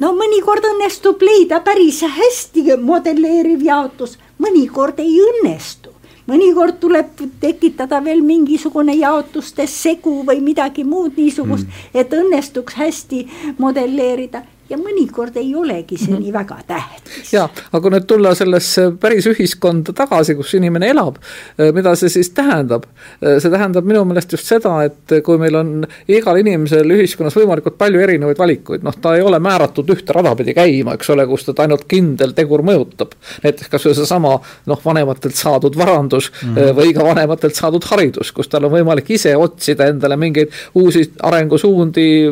[0.00, 5.92] no mõnikord õnnestub leida päris hästi modelleeriv jaotus, mõnikord ei õnnestu.
[6.30, 13.24] Mõnikord tuleb tekitada veel mingisugune jaotuste segu või midagi muud niisugust mm., et õnnestuks hästi
[13.58, 16.22] modelleerida ja mõnikord ei olegi see mm -hmm.
[16.24, 17.32] nii väga tähtis.
[17.32, 21.16] ja, aga kui nüüd tulla sellesse päris ühiskonda tagasi, kus inimene elab,
[21.58, 22.84] eh, mida see siis tähendab?
[23.22, 27.78] Eh, see tähendab minu meelest just seda, et kui meil on igal inimesel ühiskonnas võimalikult
[27.78, 31.44] palju erinevaid valikuid, noh, ta ei ole määratud ühte rada pidi käima, eks ole, kus
[31.44, 33.12] teda ainult kindel tegur mõjutab.
[33.42, 36.74] näiteks kasvõi seesama noh, vanematelt saadud varandus mm -hmm.
[36.76, 42.30] või ka vanematelt saadud haridus, kus tal on võimalik ise otsida endale mingeid uusi arengusuundi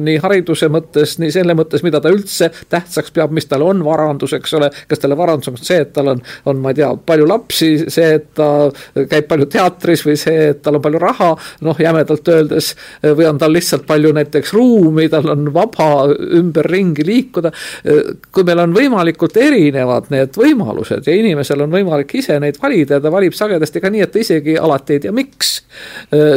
[0.00, 3.82] nii hariduse mõttes, nii selle mõttes mõttes, mida ta üldse tähtsaks peab, mis tal on
[3.84, 4.70] varandus, eks ole.
[4.88, 8.14] kas talle varandus on see, et tal on, on, ma ei tea, palju lapsi, see,
[8.18, 8.48] et ta
[8.94, 11.30] käib palju teatris või see, et tal on palju raha,
[11.66, 12.74] noh, jämedalt öeldes.
[13.04, 17.52] või on tal lihtsalt palju näiteks ruumi, tal on vaba ümberringi liikuda.
[18.32, 23.04] kui meil on võimalikult erinevad need võimalused ja inimesel on võimalik ise neid valida ja
[23.04, 25.54] ta valib sagedasti ka nii, et ta isegi alati ei tea, miks.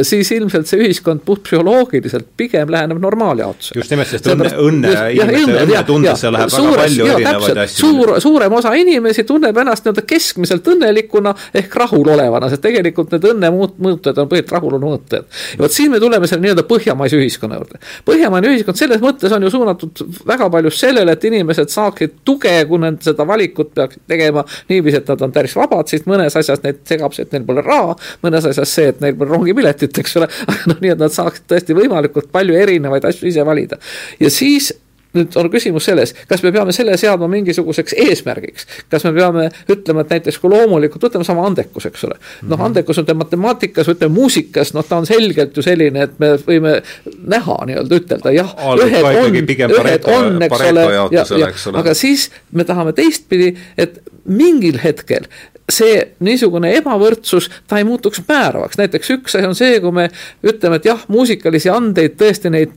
[0.08, 3.80] siis ilmselt see ühiskond puhtpsühholoogiliselt pigem läheneb normaaljaotusele.
[3.80, 7.86] just nimelt, sest õnne, õnne inimeste õnnetundesse läheb suures, väga palju ja, erinevaid asju.
[7.86, 14.22] suur, suurem osa inimesi tunneb ennast nii-öelda keskmiselt õnnelikuna ehk rahulolevana, sest tegelikult need õnnemõõtujad
[14.22, 15.28] on põhiliselt rahulolu mõõtujad.
[15.56, 17.82] ja vot siin me tuleme selle nii-öelda põhjamaise ühiskonna juurde.
[18.08, 22.82] põhjamaine ühiskond selles mõttes on ju suunatud väga palju sellele, et inimesed saaksid tuge, kui
[22.82, 26.82] nad seda valikut peaksid tegema niiviisi, et nad on päris vabad, siis mõnes asjas neid
[26.88, 30.28] segab see, et neil pole raha, mõnes asjas see, et neil pole rongipiletit, eks ole,
[30.50, 33.80] aga noh, nii et nad saaksid tõesti võimalikult palju erinevaid asju ise valida.
[34.20, 34.72] ja siis
[35.16, 38.66] nüüd on küsimus selles, kas me peame selle seadma mingisuguseks eesmärgiks.
[38.92, 42.18] kas me peame ütlema, et näiteks kui loomulikult, võtame sama andekus, eks ole.
[42.42, 42.64] noh, mhm.
[42.68, 46.78] andekus on ta matemaatikas, ütleme muusikas, noh, ta on selgelt ju selline, et me võime
[47.06, 48.54] näha nii-öelda ütelda, jah.
[48.76, 51.06] ühed on, ühed on, eks ole, ja,
[51.40, 51.48] ja,
[51.80, 55.28] aga siis me tahame teistpidi, et mingil hetkel
[55.68, 60.08] see niisugune ebavõrdsus, ta ei muutuks määravaks, näiteks üks asi on see, kui me
[60.46, 62.72] ütleme, et jah, muusikalisi andeid, tõesti neid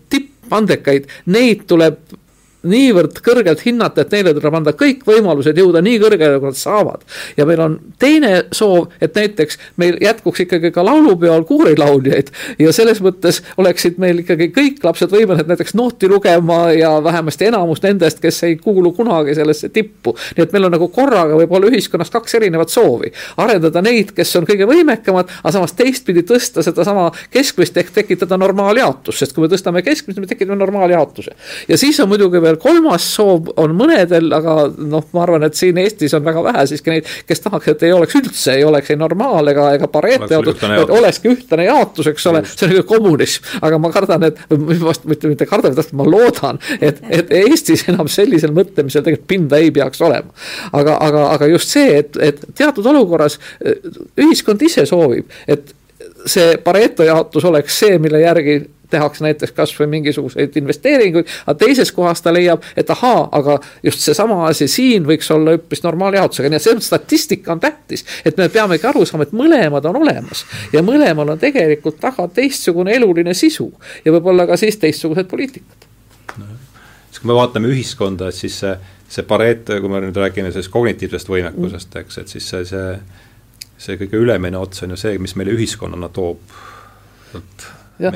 [0.52, 1.97] tippandekaid, neid tuleb
[2.68, 7.05] niivõrd kõrgelt hinnata, et neile tuleb anda kõik võimalused jõuda nii kõrgele, kui nad saavad.
[7.38, 13.01] ja meil on teine soov, et näiteks meil jätkuks ikkagi ka laulupeol koorilauljaid ja selles
[13.01, 18.43] mõttes oleksid meil ikkagi kõik lapsed võimelised näiteks nooti lugema ja vähemasti enamus nendest, kes
[18.43, 20.16] ei kuulu kunagi sellesse tippu.
[20.38, 23.12] nii et meil on nagu korraga võib-olla ühiskonnas kaks erinevat soovi.
[23.38, 29.20] arendada neid, kes on kõige võimekamad, aga samas teistpidi tõsta sedasama keskmist ehk tekitada normaaljaotus,
[29.20, 31.36] sest kui me tõstame keskmist, me tekitame normaaljaotuse.
[31.68, 35.58] ja siis on muidugi veel veel kolmas soov on mõnedel, aga noh, ma arvan, et
[35.58, 38.93] siin Eestis on väga vähe siiski neid, kes tahaks, et ei oleks üldse, ei oleks
[38.93, 42.86] ei normaal ega, ega Pareto jaotus, et olekski ühtlane jaotus, eks ole, see on nagu
[42.89, 43.49] kommunism.
[43.62, 48.54] aga ma kardan, et, mitte, mitte kardan, vaid ma loodan, et, et Eestis enam sellisel
[48.56, 50.34] mõtlemisel tegelikult pinda ei peaks olema.
[50.72, 53.39] aga, aga, aga just see, et, et teatud olukorras
[54.20, 55.74] ühiskond ise soovib, et
[56.30, 58.60] see Pareto jaotus oleks see, mille järgi
[58.91, 64.45] tehakse näiteks kasvõi mingisuguseid investeeringuid, aga teises kohas ta leiab, et ahaa, aga just seesama
[64.47, 68.05] asi siin võiks olla hoopis normaaljaotusega, nii et selles mõttes statistika on tähtis.
[68.25, 72.95] et me peamegi aru saama, et mõlemad on olemas ja mõlemal on tegelikult taga teistsugune
[72.95, 73.71] eluline sisu
[74.05, 75.89] ja võib-olla ka siis teistsugused poliitikad
[76.37, 76.45] no,.
[77.09, 78.77] siis kui me vaatame ühiskonda, et siis see,
[79.09, 82.95] see Pareto, kui me nüüd räägime sellest kognitiivsest võimekusest, eks, et siis see, see
[83.81, 86.41] see kõige ülemine ots on ju see, mis meile ühiskonnana toob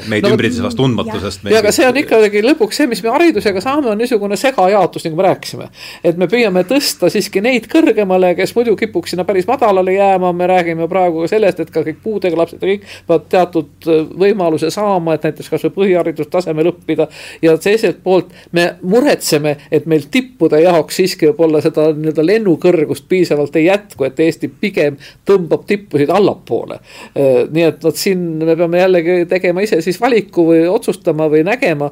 [0.10, 1.46] meid no, ümbritsevast tundmatusest.
[1.52, 5.20] ja aga see on ikkagi lõpuks see, mis me haridusega saame, on niisugune segajaotus, nagu
[5.20, 5.70] me rääkisime.
[6.04, 10.48] et me püüame tõsta siiski neid kõrgemale, kes muidu kipuks sinna päris madalale jääma, me
[10.50, 14.72] räägime praegu ka sellest, et ka kõik puudega lapsed ja kõik peavad teatud äh, võimaluse
[14.74, 17.08] saama, et näiteks kasvõi põhiharidustasemel õppida.
[17.42, 23.56] ja teiselt poolt me muretseme, et meil tippude jaoks siiski võib-olla seda nii-öelda lennukõrgust piisavalt
[23.56, 26.80] ei jätku, et Eesti pigem tõmbab tippusid allapoole.
[27.16, 31.44] Äh, nii et vot siin me peame jällegi tegema ise siis valiku või otsustama või
[31.48, 31.90] nägema,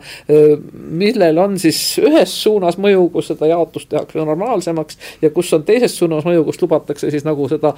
[0.73, 5.97] millel on siis ühes suunas mõju, kus seda jaotust tehakse normaalsemaks ja kus on teises
[5.97, 7.73] suunas mõju, kus lubatakse siis nagu seda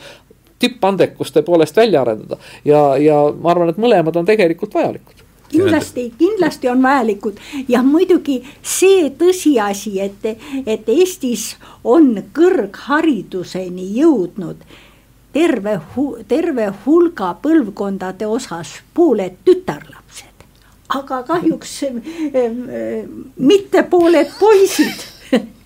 [0.59, 2.37] tippandekust tõepoolest välja arendada.
[2.65, 5.25] Ja, ja ma arvan, et mõlemad on tegelikult vajalikud.
[5.51, 7.37] Kindlasti, kindlasti on vajalikud.
[7.69, 10.25] Ja muidugi see tõsiasi, et,
[10.65, 11.53] et Eestis
[11.83, 14.65] on kõrghariduseni jõudnud
[15.35, 15.79] terve,
[16.31, 20.47] terve hulga põlvkondade osas pooled tütarlapsed,
[20.95, 21.75] aga kahjuks
[23.51, 25.11] mitte pooled poisid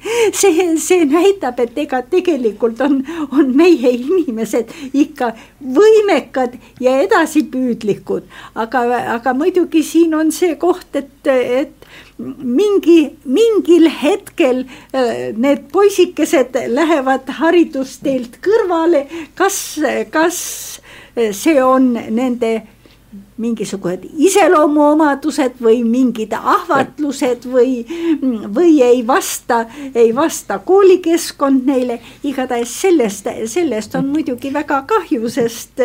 [0.40, 3.00] see, see näitab, et ega tegelikult on,
[3.36, 8.30] on meie inimesed ikka võimekad ja edasipüüdlikud.
[8.56, 8.86] aga,
[9.18, 11.90] aga muidugi siin on see koht, et, et
[12.20, 19.06] mingi, mingil hetkel äh, need poisikesed lähevad haridusteelt kõrvale,
[19.40, 19.80] kas,
[20.12, 20.42] kas
[21.16, 22.60] see on nende
[23.40, 27.86] mingisugused iseloomuomadused või mingid ahvatlused või,
[28.56, 29.62] või ei vasta,
[29.96, 32.00] ei vasta koolikeskkond neile.
[32.24, 35.82] igatahes sellest, sellest on muidugi väga kahju, sest,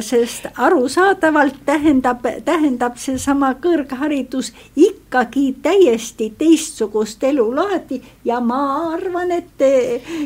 [0.00, 9.66] sest arusaadavalt tähendab, tähendab seesama kõrgharidus ikkagi täiesti teistsugust elulaadi ja ma arvan, et,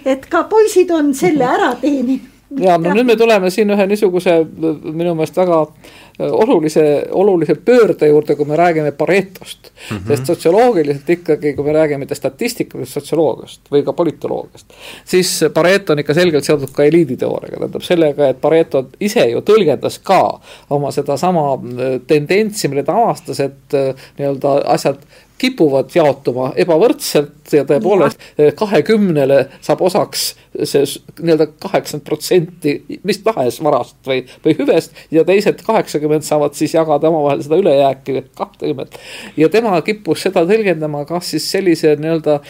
[0.04, 4.38] et ka poisid on selle ära teeninud ja no nüüd me tuleme siin ühe niisuguse
[4.48, 9.96] minu meelest väga äh, olulise, olulise pöörde juurde, kui me räägime Paretost mm.
[9.96, 10.08] -hmm.
[10.08, 14.66] sest sotsioloogiliselt ikkagi, kui me räägime mitte statistikalisest sotsioloogiast või ka politoloogiast,
[15.04, 20.00] siis Pareto on ikka selgelt seotud ka eliiditeooriaga, tähendab sellega, et Pareto ise ju tõlgendas
[20.02, 20.40] ka
[20.70, 24.98] oma sedasama äh, tendentsi, mille ta avastas, et äh, nii-öelda asjad
[25.38, 28.20] kipuvad jaotuma ebavõrdselt ja tõepoolest
[28.58, 30.28] kahekümnele saab osaks
[30.64, 30.84] see
[31.20, 32.74] nii-öelda kaheksakümmend protsenti
[33.06, 34.96] mis tahes varast või, või hüvest.
[35.14, 38.98] ja teised kaheksakümmend saavad siis jagada omavahel seda ülejääki kahtekümmet.
[39.36, 42.40] ja tema kippus seda tõlgendama kas siis sellise nii-öelda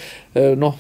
[0.57, 0.76] noh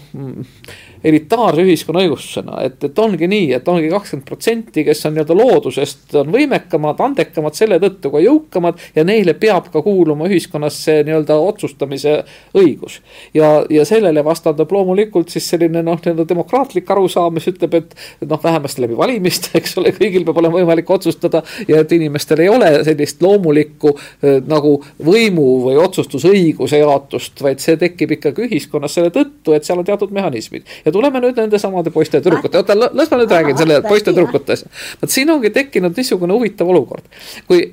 [1.04, 6.08] elitaarse ühiskonna õigustusena, et, et ongi nii, et ongi kakskümmend protsenti, kes on nii-öelda loodusest,
[6.18, 11.38] on võimekamad, andekamad, selle tõttu ka jõukamad ja neile peab ka kuuluma ühiskonnas see nii-öelda
[11.38, 12.16] otsustamise
[12.58, 12.98] õigus.
[13.34, 18.40] ja, ja sellele vastandub loomulikult siis selline noh, nii-öelda demokraatlik arusaam, mis ütleb, et noh,
[18.42, 22.70] vähemasti läbi valimiste, eks ole, kõigil peab olema võimalik otsustada ja et inimestel ei ole
[22.86, 29.54] sellist loomulikku äh, nagu võimu või otsustusõiguse jaotust, vaid see tekib ikkagi ühiskonnas selle tõttu,
[29.56, 30.66] et seal on teatud mehhanismid.
[30.86, 34.12] Ja tuleme nüüd nende samade poiste ja tüdrukute, oota las ma nüüd räägin selle poiste
[34.12, 34.72] ja tüdrukute asja.
[35.02, 37.04] vot siin ongi tekkinud niisugune huvitav olukord,
[37.48, 37.66] kui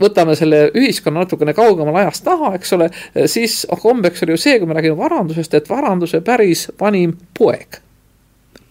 [0.00, 2.90] võtame selle ühiskonna natukene kaugemal ajas taha, eks ole,
[3.30, 7.80] siis oh kombeks oli ju see, kui me räägime varandusest, et varanduse päris vanim poeg,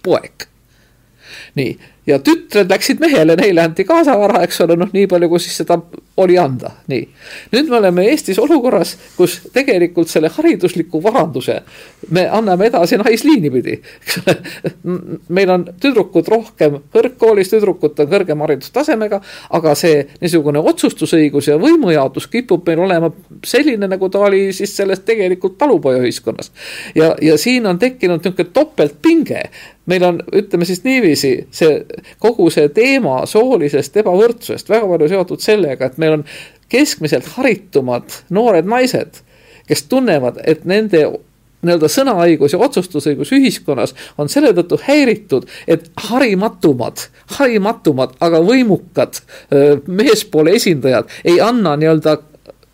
[0.03, 0.47] poeg.
[1.55, 1.77] nii,
[2.07, 5.77] ja tütred läksid mehele, neile anti kaasavara, eks ole, noh, nii palju, kui siis seda
[6.19, 7.03] oli anda, nii.
[7.53, 11.61] nüüd me oleme Eestis olukorras, kus tegelikult selle haridusliku varanduse
[12.13, 14.35] me anname edasi naisliini pidi, eks ole.
[15.37, 19.21] meil on tüdrukud rohkem kõrgkoolis, tüdrukud on kõrgema haridustasemega,
[19.57, 23.13] aga see niisugune otsustusõigus ja võimujaotus kipub meil olema
[23.47, 26.51] selline, nagu ta oli siis selles tegelikult talupojaühiskonnas.
[26.95, 29.47] ja, ja siin on tekkinud niisugune topeltpinge
[29.85, 31.79] meil on, ütleme siis niiviisi, see
[32.23, 36.25] kogu see teema soolisest ebavõrdsusest väga palju seotud sellega, et meil on
[36.73, 39.21] keskmiselt haritumad noored naised,
[39.67, 41.05] kes tunnevad, et nende
[41.63, 49.21] nii-öelda sõnaõigus ja otsustusõigus ühiskonnas on selle tõttu häiritud, et harimatumad, harimatumad, aga võimukad
[49.87, 52.17] meespoole esindajad ei anna nii-öelda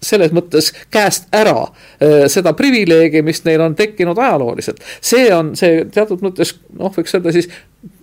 [0.04, 1.68] selles mõttes käest ära
[2.32, 4.80] seda privileegi, mis neil on tekkinud ajalooliselt.
[5.02, 7.50] see on see teatud mõttes noh, võiks öelda siis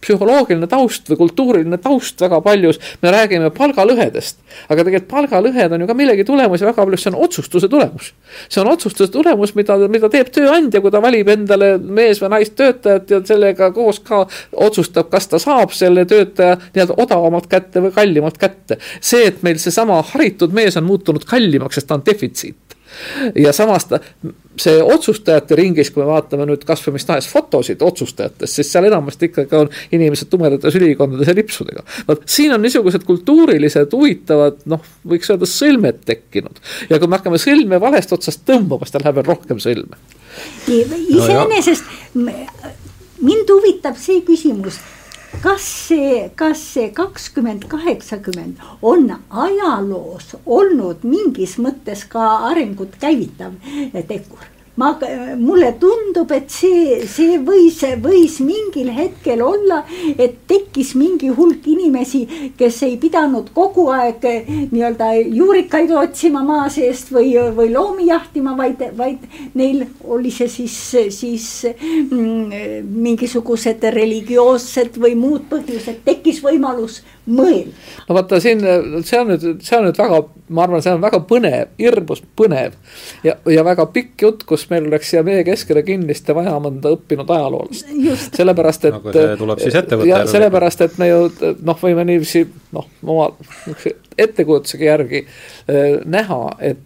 [0.00, 4.38] psühholoogiline taust või kultuuriline taust väga paljus, me räägime palgalõhedest.
[4.68, 8.12] aga tegelikult palgalõhed on ju ka millegi tulemus ja väga palju see on otsustuse tulemus.
[8.48, 12.56] see on otsustuse tulemus, mida, mida teeb tööandja, kui ta valib endale mees või naist
[12.56, 17.92] töötajat ja sellega koos ka otsustab, kas ta saab selle töötaja nii-öelda odavamalt kätte või
[17.92, 18.78] kallimalt kätte.
[19.00, 22.75] see, et meil seesama haritud mees on muutunud kallimaks, sest ta on defitsiit
[23.34, 24.00] ja samas ta,
[24.60, 29.30] see otsustajate ringis, kui me vaatame nüüd kasvõi mis tahes fotosid otsustajatest, siis seal enamasti
[29.30, 31.84] ikkagi on inimesed tumedates ülikondades ja lipsudega.
[32.08, 36.60] vot siin on niisugused kultuurilised huvitavad, noh, võiks öelda sõlmed tekkinud.
[36.90, 40.00] ja kui me hakkame sõlme valest otsast tõmbama, siis ta läheb veel rohkem sõlme.
[40.68, 41.84] iseenesest
[42.16, 44.80] mind huvitab see küsimus
[45.42, 53.56] kas see, kas see kakskümmend kaheksakümmend on ajaloos olnud mingis mõttes ka arengut käivitav
[54.08, 54.55] tegur?
[54.76, 54.92] Ma,
[55.38, 59.82] mulle tundub, et see, see võis, võis mingil hetkel olla,
[60.18, 62.24] et tekkis mingi hulk inimesi,
[62.58, 64.24] kes ei pidanud kogu aeg
[64.72, 69.24] nii-öelda juurikaid otsima maa seest või, või loomi jahtima, vaid, vaid
[69.56, 70.78] neil oli see siis,
[71.16, 77.74] siis mm, mingisugused religioossed või muud põhjused, tekkis võimalus mõelda.
[78.08, 78.62] no vaata siin,
[79.06, 82.76] see on nüüd, see on nüüd väga, ma arvan, see on väga põnev, hirmus põnev
[83.26, 87.30] ja, ja väga pikk jutt, kus meil oleks siia meie keskele kindlasti vaja mõnda õppinud
[87.36, 87.92] ajaloolast.
[88.36, 88.98] sellepärast, et.
[88.98, 90.24] nagu see tuleb siis ette võtta.
[90.32, 91.22] sellepärast, et me ju
[91.66, 92.46] noh, võime niiviisi
[92.76, 93.30] noh, oma
[94.16, 96.85] ettekujutusega järgi äh, näha, et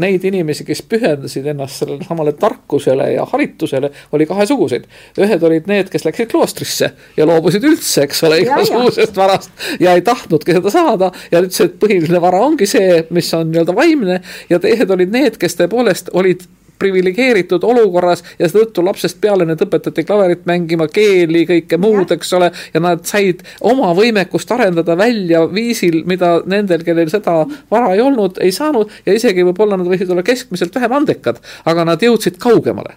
[0.00, 4.86] neid inimesi, kes pühendasid ennast sellele samale tarkusele ja haritusele, oli kahesuguseid.
[5.20, 10.04] ühed olid need, kes läksid kloostrisse ja loobusid üldse, eks ole, igasugusest varast ja ei
[10.06, 14.60] tahtnudki seda saada ja ütlesid, et põhiline vara ongi see, mis on nii-öelda vaimne ja
[14.62, 16.46] teised olid need, kes tõepoolest olid
[16.80, 22.50] priviligeeritud olukorras ja seetõttu lapsest peale need õpetati klaverit mängima, keeli, kõike muud, eks ole.
[22.74, 28.40] ja nad said oma võimekust arendada välja viisil, mida nendel, kellel seda vara ei olnud,
[28.44, 32.96] ei saanud ja isegi võib-olla nad võisid olla keskmiselt vähem andekad, aga nad jõudsid kaugemale.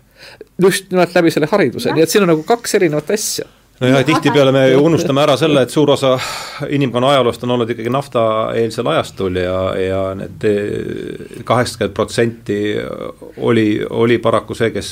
[0.61, 3.49] just nimelt läbi selle hariduse, nii et siin on nagu kaks erinevat asja
[3.81, 6.13] nojah, tihtipeale me unustame ära selle, et suur osa
[6.69, 10.45] inimkonna ajaloost on olnud ikkagi naftaeelsel ajastul ja, ja need
[11.47, 12.59] kaheksakümmend protsenti
[13.37, 14.91] oli, oli paraku see, kes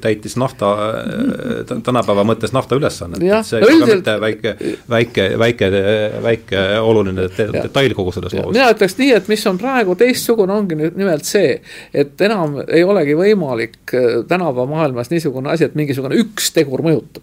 [0.00, 0.72] täitis nafta,
[1.72, 3.22] tänapäeva mõttes nafta ülesannet.
[3.46, 4.54] see ei ole mitte väike,
[4.90, 5.70] väike, väike,
[6.24, 8.54] väike oluline detail kogu selles loos.
[8.56, 11.58] mina ütleks nii, et mis on praegu teistsugune, ongi nüüd nimelt see,
[11.94, 13.92] et enam ei olegi võimalik
[14.28, 17.22] tänapäeva maailmas niisugune asi, et mingisugune üks tegur mõjutab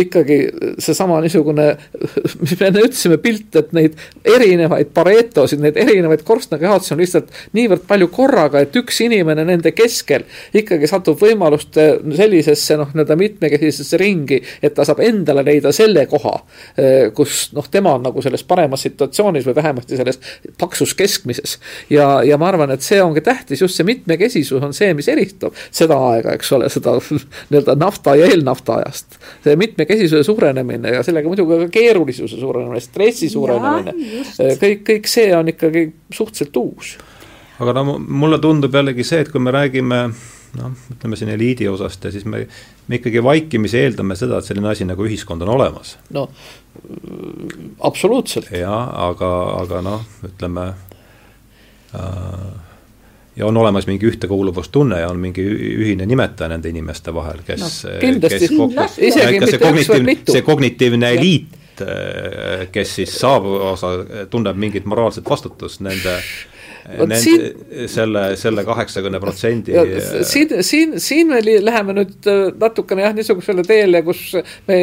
[0.00, 0.38] ikkagi
[0.80, 1.66] seesama niisugune,
[2.40, 7.84] mis me enne ütlesime, pilt, et neid erinevaid paretosid, neid erinevaid korstnakehadusi on lihtsalt niivõrd
[7.88, 10.24] palju korraga, et üks inimene nende keskel
[10.56, 11.86] ikkagi satub võimaluste
[12.16, 16.34] sellisesse noh, nii-öelda mitmekesisesse ringi, et ta saab endale leida selle koha,
[17.16, 20.20] kus noh, tema on nagu selles paremas situatsioonis või vähemasti selles
[20.60, 21.58] paksus keskmises.
[21.92, 25.52] ja, ja ma arvan, et see ongi tähtis, just see mitmekesisus on see, mis eristab
[25.68, 26.96] seda aega, eks ole, seda
[27.52, 33.30] nii-öelda nafta ja eelnafta ajast see mitmekesisuse suurenemine ja sellega muidugi ka keerulisuse suurenemine, stressi
[33.32, 33.96] suurenemine,
[34.60, 36.94] kõik, kõik see on ikkagi suhteliselt uus.
[37.58, 40.00] aga no mulle tundub jällegi see, et kui me räägime
[40.58, 42.44] noh, ütleme siin eliidi osast ja siis me,
[42.88, 45.96] me ikkagi vaikimisi eeldame seda, et selline asi nagu ühiskond on olemas.
[46.14, 46.28] no
[47.80, 48.50] absoluutselt.
[48.54, 49.32] jah, aga,
[49.62, 50.68] aga noh, ütleme
[51.94, 52.73] äh,
[53.36, 55.42] ja on olemas mingi ühtekuuluvustunne ja on mingi
[55.74, 61.60] ühine nimetaja nende inimeste vahel, kes no,, kes kokku, see kognitiivne, see kognitiivne eliit,
[62.72, 63.96] kes siis saab osa,
[64.30, 66.18] tunneb mingit moraalset vastutust nende
[66.84, 67.44] Nende, siin,
[67.88, 69.72] selle, selle kaheksakümne protsendi.
[70.28, 74.34] siin, siin, siin me läheme nüüd äh, natukene jah, niisugusele teele, kus
[74.68, 74.78] me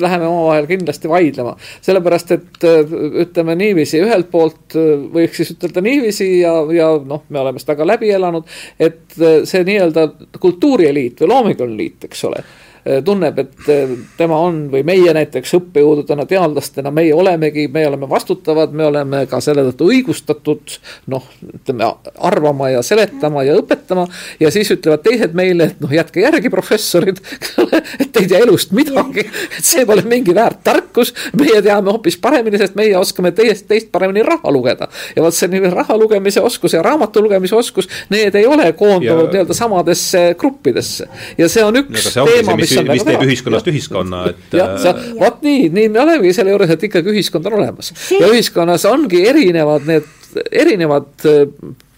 [0.00, 1.56] läheme omavahel kindlasti vaidlema.
[1.84, 2.94] sellepärast, et äh,
[3.26, 7.76] ütleme niiviisi, ühelt poolt äh, võiks siis ütelda niiviisi ja, ja noh, me oleme seda
[7.76, 8.48] ka läbi elanud,
[8.80, 10.08] et see nii-öelda
[10.40, 12.65] kultuurieliit või loominguline liit, eks ole Äh,
[13.04, 18.74] tunneb, et äh, tema on või meie näiteks õppejõududena, teadlastena, meie olemegi, me oleme vastutavad,
[18.76, 20.76] me oleme ka selle tõttu õigustatud
[21.10, 24.06] noh, ütleme arvama ja seletama ja õpetama.
[24.40, 27.18] ja siis ütlevad teised meile, et noh, jätke järgi, professorid,
[28.00, 31.10] et te ei tea elust midagi, et see pole mingi väärt tarkus.
[31.34, 34.88] meie teame hoopis paremini, sest meie oskame teist, teist paremini raha lugeda.
[35.16, 39.34] ja vot see nii raha lugemise oskus ja raamatu lugemise oskus, need ei ole koondunud
[39.34, 44.58] nii-öelda samadesse gruppidesse ja see on üks no, teema, mis mis, teeb ühiskonnast ühiskonna, et.
[44.82, 48.86] sa, vot nii, nii me olemegi selle juures, et ikkagi ühiskond on olemas ja ühiskonnas
[48.90, 50.06] ongi erinevad need,
[50.50, 51.26] erinevad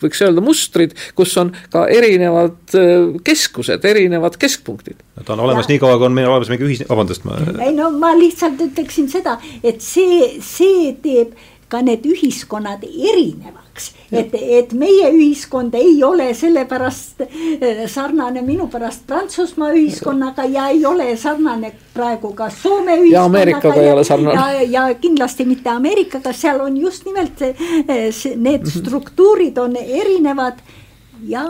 [0.03, 2.75] võiks öelda mustrid, kus on ka erinevad
[3.27, 5.01] keskused, erinevad keskpunktid.
[5.25, 7.39] ta on olemas niikaua, kui on meil olemas mingi ühis-, vabandust, ma.
[7.65, 11.35] ei no ma lihtsalt ütleksin seda, et see, see teeb
[11.69, 18.69] ka need ühiskonnad erinevad kaks, et, et meie ühiskond ei ole sellepärast äh, sarnane minu
[18.73, 23.13] pärast Prantsusmaa ühiskonnaga ja ei ole sarnane praegu ka Soome ühiskonnaga.
[23.13, 24.65] ja Ameerikaga ei ole sarnane.
[24.71, 27.55] ja, kindlasti mitte Ameerikaga, seal on just nimelt see,
[28.13, 28.75] see, need mhm.
[28.79, 30.61] struktuurid on erinevad
[31.29, 31.45] ja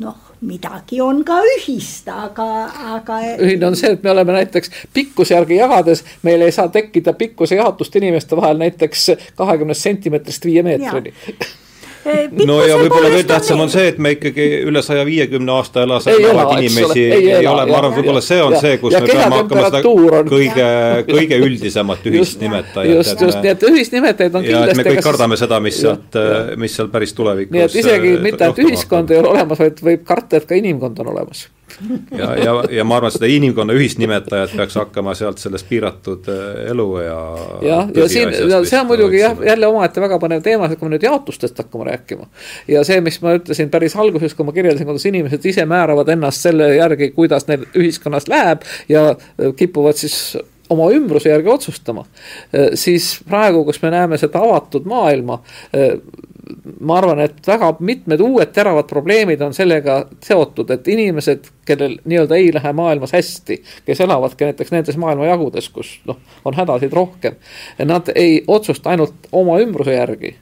[0.00, 2.48] noh, midagi on ka ühist, aga,
[2.96, 3.20] aga.
[3.44, 7.60] ühine on see, et me oleme näiteks pikkuse järgi jagades, meil ei saa tekkida pikkuse
[7.60, 11.12] jaotust inimeste vahel näiteks kahekümnest sentimeetrist viie meetrini
[12.46, 16.08] no ja võib-olla veel tähtsam on see, et me ikkagi üle saja viiekümne aasta elas
[16.10, 17.02] elavaid inimesi.
[17.02, 19.66] ei, ei, ei ole, ma arvan, võib-olla see on ja, see, kus me peame hakkama
[19.68, 20.32] seda on...
[20.32, 20.66] kõige,
[21.10, 22.96] kõige üldisemat ühisnimetajat.
[22.96, 24.80] just, just, nii et ühisnimetajaid on kindlasti.
[24.80, 26.20] me kõik kardame seda, mis sealt,
[26.60, 27.54] mis seal päris tulevikus.
[27.56, 30.58] nii et isegi äh, mitte, et ühiskond ei ole olemas, vaid võib karta, et ka
[30.58, 31.48] inimkond on olemas
[32.18, 37.18] ja, ja, ja ma arvan, seda inimkonna ühisnimetajat peaks hakkama sealt sellest piiratud äh, eluea.
[37.66, 41.08] jah, ja siin, see on muidugi jah, jälle omaette väga põnev teema, kui me nüüd
[41.08, 42.28] jaotustest hakkame rääkima.
[42.68, 46.48] ja see, mis ma ütlesin päris alguses, kui ma kirjeldasin, kuidas inimesed ise määravad ennast
[46.48, 50.20] selle järgi, kuidas neil ühiskonnas läheb ja äh, kipuvad siis
[50.70, 52.06] oma ümbruse järgi otsustama,
[52.54, 55.40] äh, siis praegu, kus me näeme seda avatud maailma,
[56.80, 62.38] ma arvan, et väga mitmed uued teravad probleemid on sellega seotud, et inimesed, kellel nii-öelda
[62.40, 67.38] ei lähe maailmas hästi, kes elavadki näiteks nendes maailmajagudes, kus noh, on hädasid rohkem,
[67.84, 70.34] nad ei otsusta ainult oma ümbruse järgi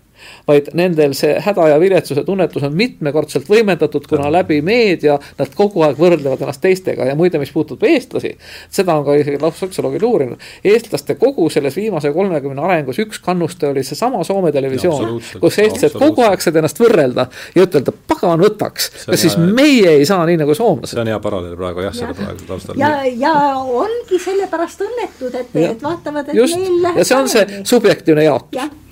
[0.48, 5.84] vaid nendel see häda ja viletsuse tunnetus on mitmekordselt võimendatud, kuna läbi meedia nad kogu
[5.86, 8.34] aeg võrdlevad ennast teistega ja muide, mis puudutab eestlasi,
[8.72, 10.48] seda on ka isegi sotsioloogid uurinud.
[10.64, 16.24] eestlaste kogu selles viimase kolmekümne arengus üks kannuste oli seesama Soome televisioon, kus eestlased kogu
[16.26, 20.56] aeg said ennast võrrelda ja ütelda, pagan võtaks, kas siis meie ei saa nii nagu
[20.56, 20.94] soomlased.
[20.94, 22.80] see on hea paralleel praegu jah, selle praegu taustal.
[22.80, 26.58] ja, ja ongi sellepärast õnnetud, et, et vaatavad, et Just.
[26.58, 27.02] meil läheb.
[27.02, 28.86] ja see on see subjektiivne jaotus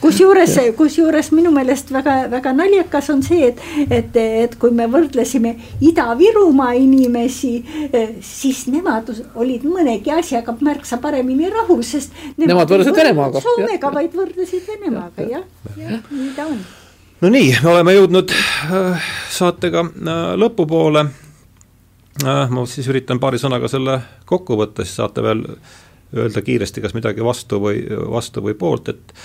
[0.00, 6.74] kusjuures, kusjuures minu meelest väga-väga naljakas on see, et, et, et kui me võrdlesime Ida-Virumaa
[6.78, 7.54] inimesi,
[8.24, 12.14] siis nemad olid mõnegi asjaga märksa paremini rahul, sest.
[12.40, 13.42] Nemad võrdlesid Venemaaga.
[13.44, 15.44] Soomega, vaid võrdlesid Venemaaga jah,
[15.78, 16.58] jah, nii ta on.
[17.22, 21.06] no nii, me oleme jõudnud äh, saatega äh, lõpupoole.
[22.24, 25.46] Äh, ma siis üritan paari sõnaga selle kokku võtta, siis saate veel
[26.14, 29.16] öelda kiiresti, kas midagi vastu või, vastu või poolt, et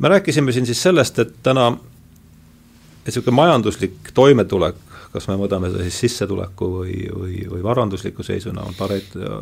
[0.00, 1.70] me rääkisime siin siis sellest, et täna
[3.06, 4.76] niisugune majanduslik toimetulek,
[5.12, 9.36] kas me mõõdame seda siis sissetuleku või, või, või varandusliku seisuna, on Pareto,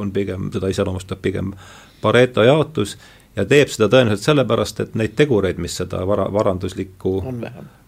[0.00, 1.52] on pigem, seda iseloomustab pigem
[2.00, 2.96] Pareto jaotus
[3.36, 7.20] ja teeb seda tõenäoliselt sellepärast, et neid tegureid, mis seda vara, varanduslikku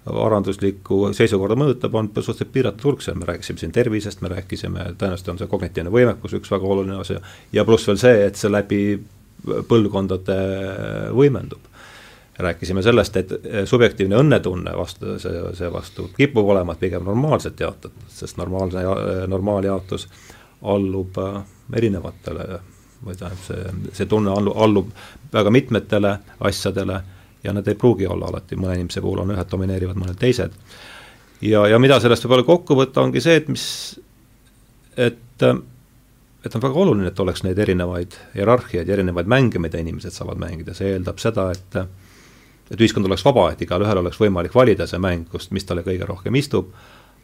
[0.02, 3.14] varanduslikku seisukorda mõjutab, on suhteliselt piiratud hulk, seal.
[3.20, 7.20] Me rääkisime siin tervisest, me rääkisime, tõenäoliselt on see kognitiivne võimekus üks väga oluline osa
[7.54, 8.80] ja pluss veel see, et see läbi
[9.70, 10.38] põlvkondade
[11.14, 11.71] võimendub
[12.42, 13.32] rääkisime sellest, et
[13.68, 18.84] subjektiivne õnnetunne vastu, see, seevastu kipub olema pigem normaalselt jaotatud, sest normaalne,
[19.30, 20.08] normaaljaotus
[20.62, 21.42] allub äh,
[21.76, 22.60] erinevatele
[23.02, 24.92] või tähendab, see, see tunne allub, allub
[25.32, 26.16] väga mitmetele
[26.46, 27.00] asjadele
[27.42, 30.54] ja need ei pruugi olla alati, mõne inimese puhul on ühed domineerivad, mõned teised.
[31.42, 33.66] ja, ja mida sellest võib-olla kokku võtta, ongi see, et mis,
[34.96, 35.18] et
[36.42, 40.74] et on väga oluline, et oleks neid erinevaid hierarhiaid erinevaid mänge, mida inimesed saavad mängida,
[40.74, 41.76] see eeldab seda, et
[42.72, 46.08] et ühiskond oleks vaba, et igalühel oleks võimalik valida see mäng, kust, mis talle kõige
[46.08, 46.72] rohkem istub,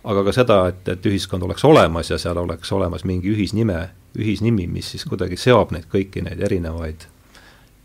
[0.08, 3.80] aga ka seda, et, et ühiskond oleks olemas ja seal oleks olemas mingi ühisnime,
[4.18, 7.08] ühisnimi, mis siis kuidagi seob neid kõiki neid erinevaid,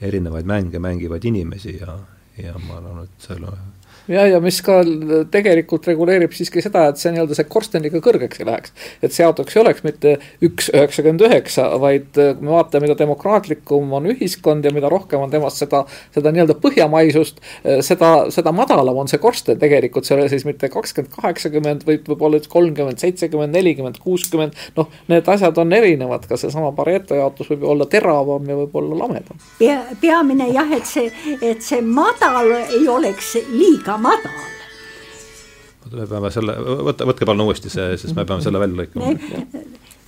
[0.04, 1.98] erinevaid mänge mängivaid inimesi ja,
[2.38, 3.56] ja ma arvan, et selle
[4.08, 4.80] ja, ja mis ka
[5.32, 8.74] tegelikult reguleerib siiski seda, et see nii-öelda see korsten liiga kõrgeks ei läheks.
[9.04, 12.98] et see autoks ei oleks mitte üks üheksakümmend üheksa, vaid äh, kui me vaatame, mida
[13.00, 15.84] demokraatlikum on ühiskond ja mida rohkem on temas seda,
[16.16, 20.48] seda nii-öelda põhjamaisust, äh, seda, seda madalam on see korsten tegelikult, see ei ole siis
[20.48, 24.60] mitte kakskümmend, kaheksakümmend, vaid võib-olla üks kolmkümmend, seitsekümmend, nelikümmend, kuuskümmend.
[24.78, 29.40] noh, need asjad on erinevad, ka seesama Pareto jaotus võib olla teravam ja võib-olla lamedam.
[29.60, 31.08] pea, peamine jah, et see,
[31.40, 34.32] et see madal ei oleks liiga liiga madal.
[35.94, 36.56] me peame selle,
[36.88, 39.14] võta, võtke palun uuesti see, sest me peame selle välja lõikama.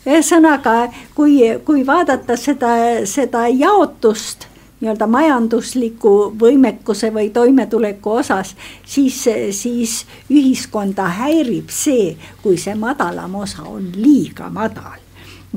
[0.06, 4.48] ühesõnaga, kui, kui vaadata seda, seda jaotust
[4.82, 8.56] nii-öelda majandusliku võimekuse või toimetuleku osas,
[8.86, 9.22] siis,
[9.52, 15.02] siis ühiskonda häirib see, kui see madalam osa on liiga madal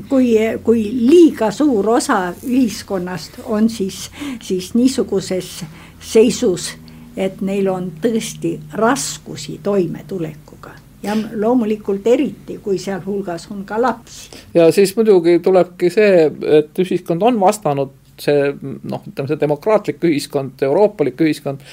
[0.09, 4.07] kui, kui liiga suur osa ühiskonnast on siis,
[4.41, 5.65] siis niisuguses
[5.99, 6.71] seisus
[7.19, 10.71] et neil on tõesti raskusi toimetulekuga
[11.03, 14.29] ja loomulikult eriti, kui sealhulgas on ka lapsi.
[14.53, 16.27] ja siis muidugi tulebki see,
[16.59, 21.63] et ühiskond on vastanud see noh, ütleme see demokraatlik ühiskond, euroopalik ühiskond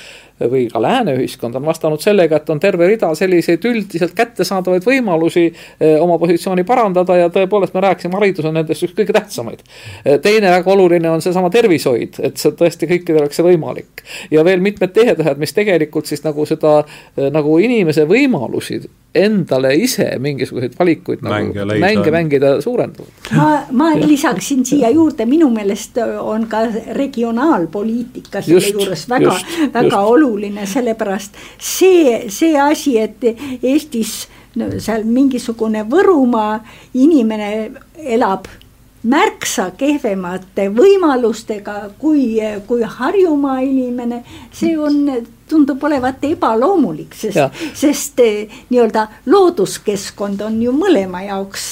[0.41, 5.47] või ka lääne ühiskond on vastanud sellega, et on terve rida selliseid üldiselt kättesaadavaid võimalusi
[5.49, 9.65] eh, oma positsiooni parandada ja tõepoolest me rääkisime, haridus on nendest üks kõige tähtsamaid.
[10.05, 14.05] Eh, teine väga oluline on seesama tervishoid, et see tõesti kõikidel oleks see võimalik.
[14.31, 18.83] ja veel mitmed tehed, mis tegelikult siis nagu seda eh, nagu inimese võimalusi
[19.17, 23.09] endale ise mingisuguseid valikuid mänge nagu mänge mängida suurendavad.
[23.33, 26.67] ma, ma lisaksin siia juurde, minu meelest on ka
[26.99, 29.33] regionaalpoliitika selle juures väga,
[29.75, 30.11] väga just.
[30.27, 33.25] Oluline, sellepärast see, see asi, et
[33.63, 34.27] Eestis
[34.57, 36.59] no, seal mingisugune Võrumaa
[36.95, 37.51] inimene
[38.17, 38.49] elab
[39.07, 42.37] märksa kehvemate võimalustega kui,
[42.67, 44.23] kui Harjumaa inimene,
[44.53, 45.05] see on
[45.47, 51.69] tundub olevat ebaloomulik, sest, sest eh, nii-öelda looduskeskkond on ju mõlema jaoks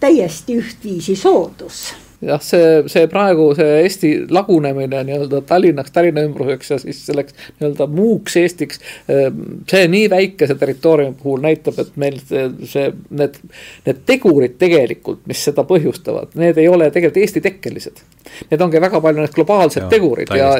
[0.00, 1.88] täiesti ühtviisi soodus
[2.24, 7.86] jah, see, see praegu see Eesti lagunemine nii-öelda Tallinnaks, Tallinna ümbruseks ja siis selleks nii-öelda
[7.92, 8.80] muuks Eestiks.
[9.08, 12.88] Ehm, see nii väikese territooriumi puhul näitab, et meil see, see,
[13.20, 13.38] need,
[13.86, 18.02] need tegurid tegelikult, mis seda põhjustavad, need ei ole tegelikult Eesti tekkelised.
[18.50, 20.50] Need ongi väga palju need globaalsed ja, tegurid ja,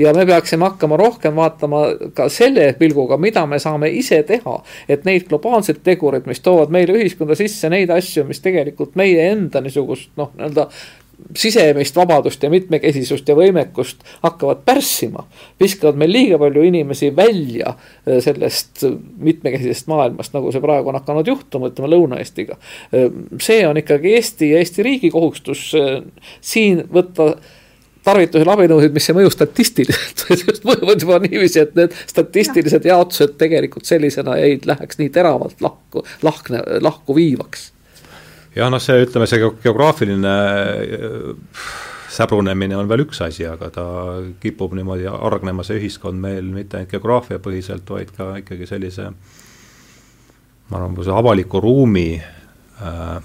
[0.00, 1.82] ja me peaksime hakkama rohkem vaatama
[2.16, 4.56] ka selle pilguga, mida me saame ise teha.
[4.88, 9.60] et neid globaalseid tegureid, mis toovad meile ühiskonda sisse neid asju, mis tegelikult meie enda
[9.64, 10.68] niisugust noh, nii-öelda
[11.36, 15.24] sisemist vabadust ja mitmekesisust ja võimekust hakkavad pärssima.
[15.60, 18.84] viskavad meil liiga palju inimesi välja äh, sellest
[19.18, 22.58] mitmekesisest maailmast, nagu see praegu on hakanud juhtuma, ütleme Lõuna-Eestiga.
[22.94, 23.08] Äh,
[23.42, 26.02] see on ikkagi Eesti ja Eesti riigi kohustus äh,
[26.40, 27.34] siin võtta
[28.08, 30.22] tarvitusele abinõusid, mis ei mõju statistiliselt,
[30.68, 36.62] mõjuvad juba niiviisi, et need statistilised jaotused tegelikult sellisena ei läheks nii teravalt lahku, lahkne,
[36.84, 37.72] lahku viivaks
[38.58, 40.34] jah, noh, see ütleme, see geograafiline
[40.98, 41.62] äh,
[42.12, 43.86] säbrunemine on veel üks asi, aga ta
[44.42, 49.10] kipub niimoodi hargnema, see ühiskond meil mitte ainult geograafiapõhiselt, vaid ka ikkagi sellise
[50.68, 53.16] ma arvan, see avaliku ruumi äh,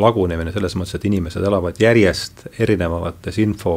[0.00, 3.74] lagunemine selles mõttes, et inimesed elavad järjest erinevates info,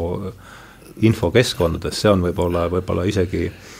[1.04, 3.73] infokeskkondades, see on võib-olla, võib-olla isegi äh,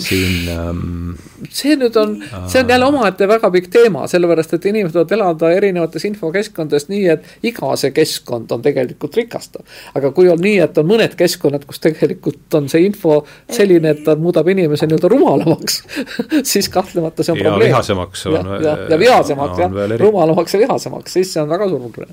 [0.00, 1.14] siin ähm,.
[1.48, 2.16] see nüüd on,
[2.48, 7.06] see on jälle omaette väga pikk teema, sellepärast et inimesed võivad elada erinevates infokeskkondades nii,
[7.14, 9.64] et iga see keskkond on tegelikult rikastav.
[9.96, 14.04] aga kui on nii, et on mõned keskkonnad, kus tegelikult on see info selline, et
[14.04, 15.80] ta muudab inimese nii-öelda rumalamaks
[16.52, 17.72] siis kahtlemata see on ja probleem.
[17.72, 18.36] vihasemaks on.
[18.36, 22.06] ja, ja, ja vihasemaks jah, rumalamaks ja vihasemaks, siis see on väga suur.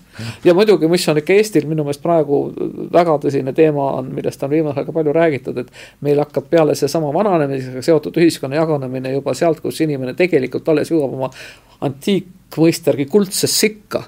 [0.43, 2.41] ja muidugi, mis on ikka Eestil minu meelest praegu
[2.93, 5.71] väga tõsine teema on, millest on viimasel ajal ka palju räägitud, et
[6.01, 11.15] meil hakkab peale seesama vananemine seotud ühiskonna jagunemine juba sealt, kus inimene tegelikult alles jõuab
[11.17, 11.31] oma
[11.85, 14.03] antiik mõistergi kuldsesse sikka.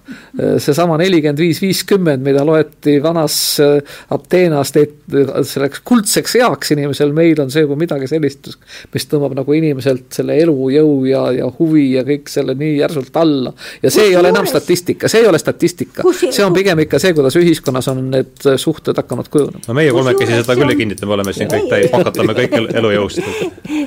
[0.57, 3.79] seesama nelikümmend viis, viiskümmend, mida loeti vanas äh,
[4.09, 8.51] Ateenas selleks kuldseks eaks inimesel, meil on see juba midagi sellist,
[8.93, 13.53] mis tõmbab nagu inimeselt selle elujõu ja, ja huvi ja kõik selle nii järsult alla.
[13.83, 16.99] ja see kus ei ole enam statistika, see ei ole statistika, see on pigem ikka
[17.01, 19.63] see, kuidas ühiskonnas on need suhted hakanud kujunema.
[19.67, 23.21] no meie kolmekesi seda küll ei kinnita, me oleme siin kõik täis, pakatame kõik elujõust.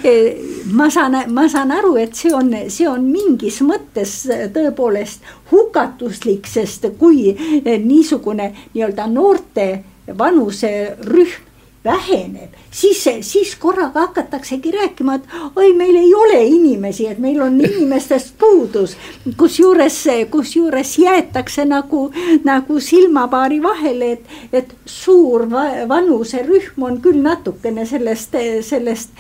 [0.79, 4.15] ma saan, ma saan aru, et see on, see on mingis mõttes
[4.55, 7.33] tõepoolest hukatuslik, sest kui
[7.63, 9.85] niisugune nii-öelda noorte
[10.19, 11.53] vanuserühm
[11.85, 15.23] väheneb, siis, siis korraga hakataksegi rääkima, et
[15.57, 18.97] oi, meil ei ole inimesi, et meil on inimestest puudus.
[19.37, 22.13] kusjuures, kusjuures jäetakse nagu,
[22.45, 25.49] nagu silmapaari vahele, et, et suur
[25.89, 29.11] vanuserühm on küll natukene sellest, sellest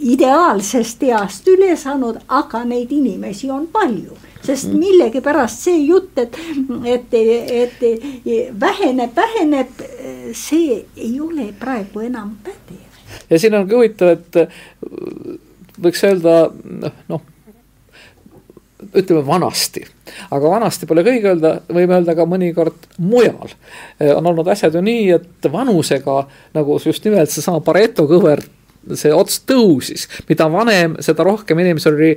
[0.00, 4.78] ideaalsest east üle saanud, aga neid inimesi on palju sest mm.
[4.80, 6.38] millegipärast see jutt, et,
[6.84, 7.16] et,
[7.62, 7.82] et
[8.60, 9.82] väheneb, väheneb,
[10.36, 13.02] see ei ole praegu enam pädev.
[13.30, 14.40] ja siin ongi huvitav, et
[15.80, 16.36] võiks öelda
[17.08, 17.26] noh,
[18.96, 19.82] ütleme vanasti,
[20.32, 23.52] aga vanasti pole kõige öelda, võime öelda ka mõnikord mujal.
[24.14, 26.22] on olnud asjad ju nii, et vanusega
[26.56, 28.42] nagu just nimelt seesama Pareto kõver
[28.96, 32.14] see ots tõusis, mida vanem, seda rohkem inimesel oli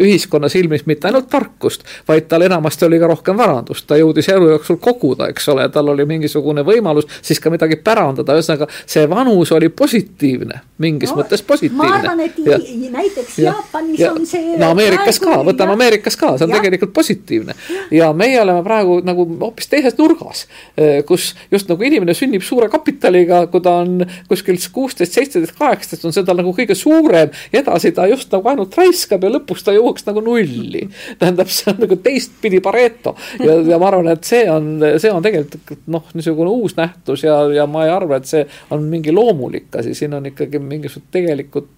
[0.00, 4.48] ühiskonna silmis mitte ainult tarkust, vaid tal enamasti oli ka rohkem varandust, ta jõudis elu
[4.54, 9.52] jooksul koguda, eks ole, tal oli mingisugune võimalus siis ka midagi pärandada, ühesõnaga see vanus
[9.52, 11.82] oli positiivne, mingis no, mõttes positiivne.
[11.82, 12.58] ma arvan, et ja,
[12.94, 14.56] näiteks ja, Jaapanis ja, on see.
[14.60, 16.62] no Ameerikas ka, võtame Ameerikas ka, see on ja.
[16.62, 17.56] tegelikult positiivne.
[17.92, 20.46] ja meie oleme praegu nagu hoopis teises nurgas,
[20.76, 26.08] eh, kus just nagu inimene sünnib suure kapitaliga, kui ta on kuskil kuusteist, seitseteist, kaheksateist
[26.08, 29.66] on see tal nagu kõige suurem ja edasi ta just nagu ainult raiskab ja lõpuks
[29.66, 30.86] ta ju jõuaks nagu nulli.
[31.18, 35.24] tähendab, see on nagu teistpidi Pareto ja, ja ma arvan, et see on, see on
[35.24, 39.74] tegelikult noh, niisugune uus nähtus ja, ja ma ei arva, et see on mingi loomulik
[39.80, 41.68] asi, siin on ikkagi mingisugused tegelikud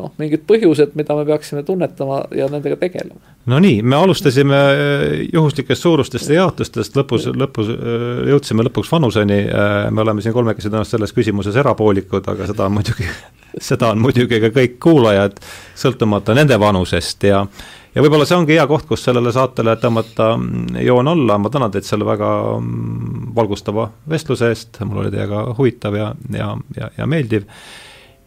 [0.00, 3.20] noh, mingid põhjused, mida me peaksime tunnetama ja nendega tegelema.
[3.50, 9.42] no nii, me alustasime äh, juhuslikest suurustest ja jaotustest, lõpus, lõpus äh, jõudsime lõpuks vanuseni,
[9.48, 13.08] äh, me oleme siin kolmekesi tõenäoliselt selles küsimuses erapoolikud, aga seda on muidugi,
[13.70, 15.38] seda on muidugi ka kõik kuulajad,
[15.84, 17.44] sõltumata nende vanusest ja
[17.92, 21.72] ja võib-olla see ongi hea koht, kus sellele saatele tõmmata mm, joon alla, ma tänan
[21.74, 27.08] teid selle väga mm, valgustava vestluse eest, mul oli teiega huvitav ja, ja, ja, ja
[27.10, 27.44] meeldiv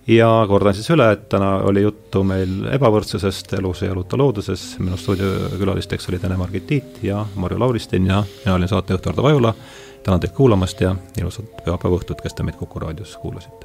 [0.07, 4.97] ja kordan siis üle, et täna oli juttu meil ebavõrdsusest elus ja eluta looduses, minu
[5.01, 9.53] stuudiokülalisteks olid Ene-Margit Tiit ja Marju Lauristin ja mina olin saatejuht Ardo Vajula,
[10.03, 13.64] tänan teid kuulamast ja ilusat pühapäeva õhtut, kes te meid Kuku raadios kuulasite!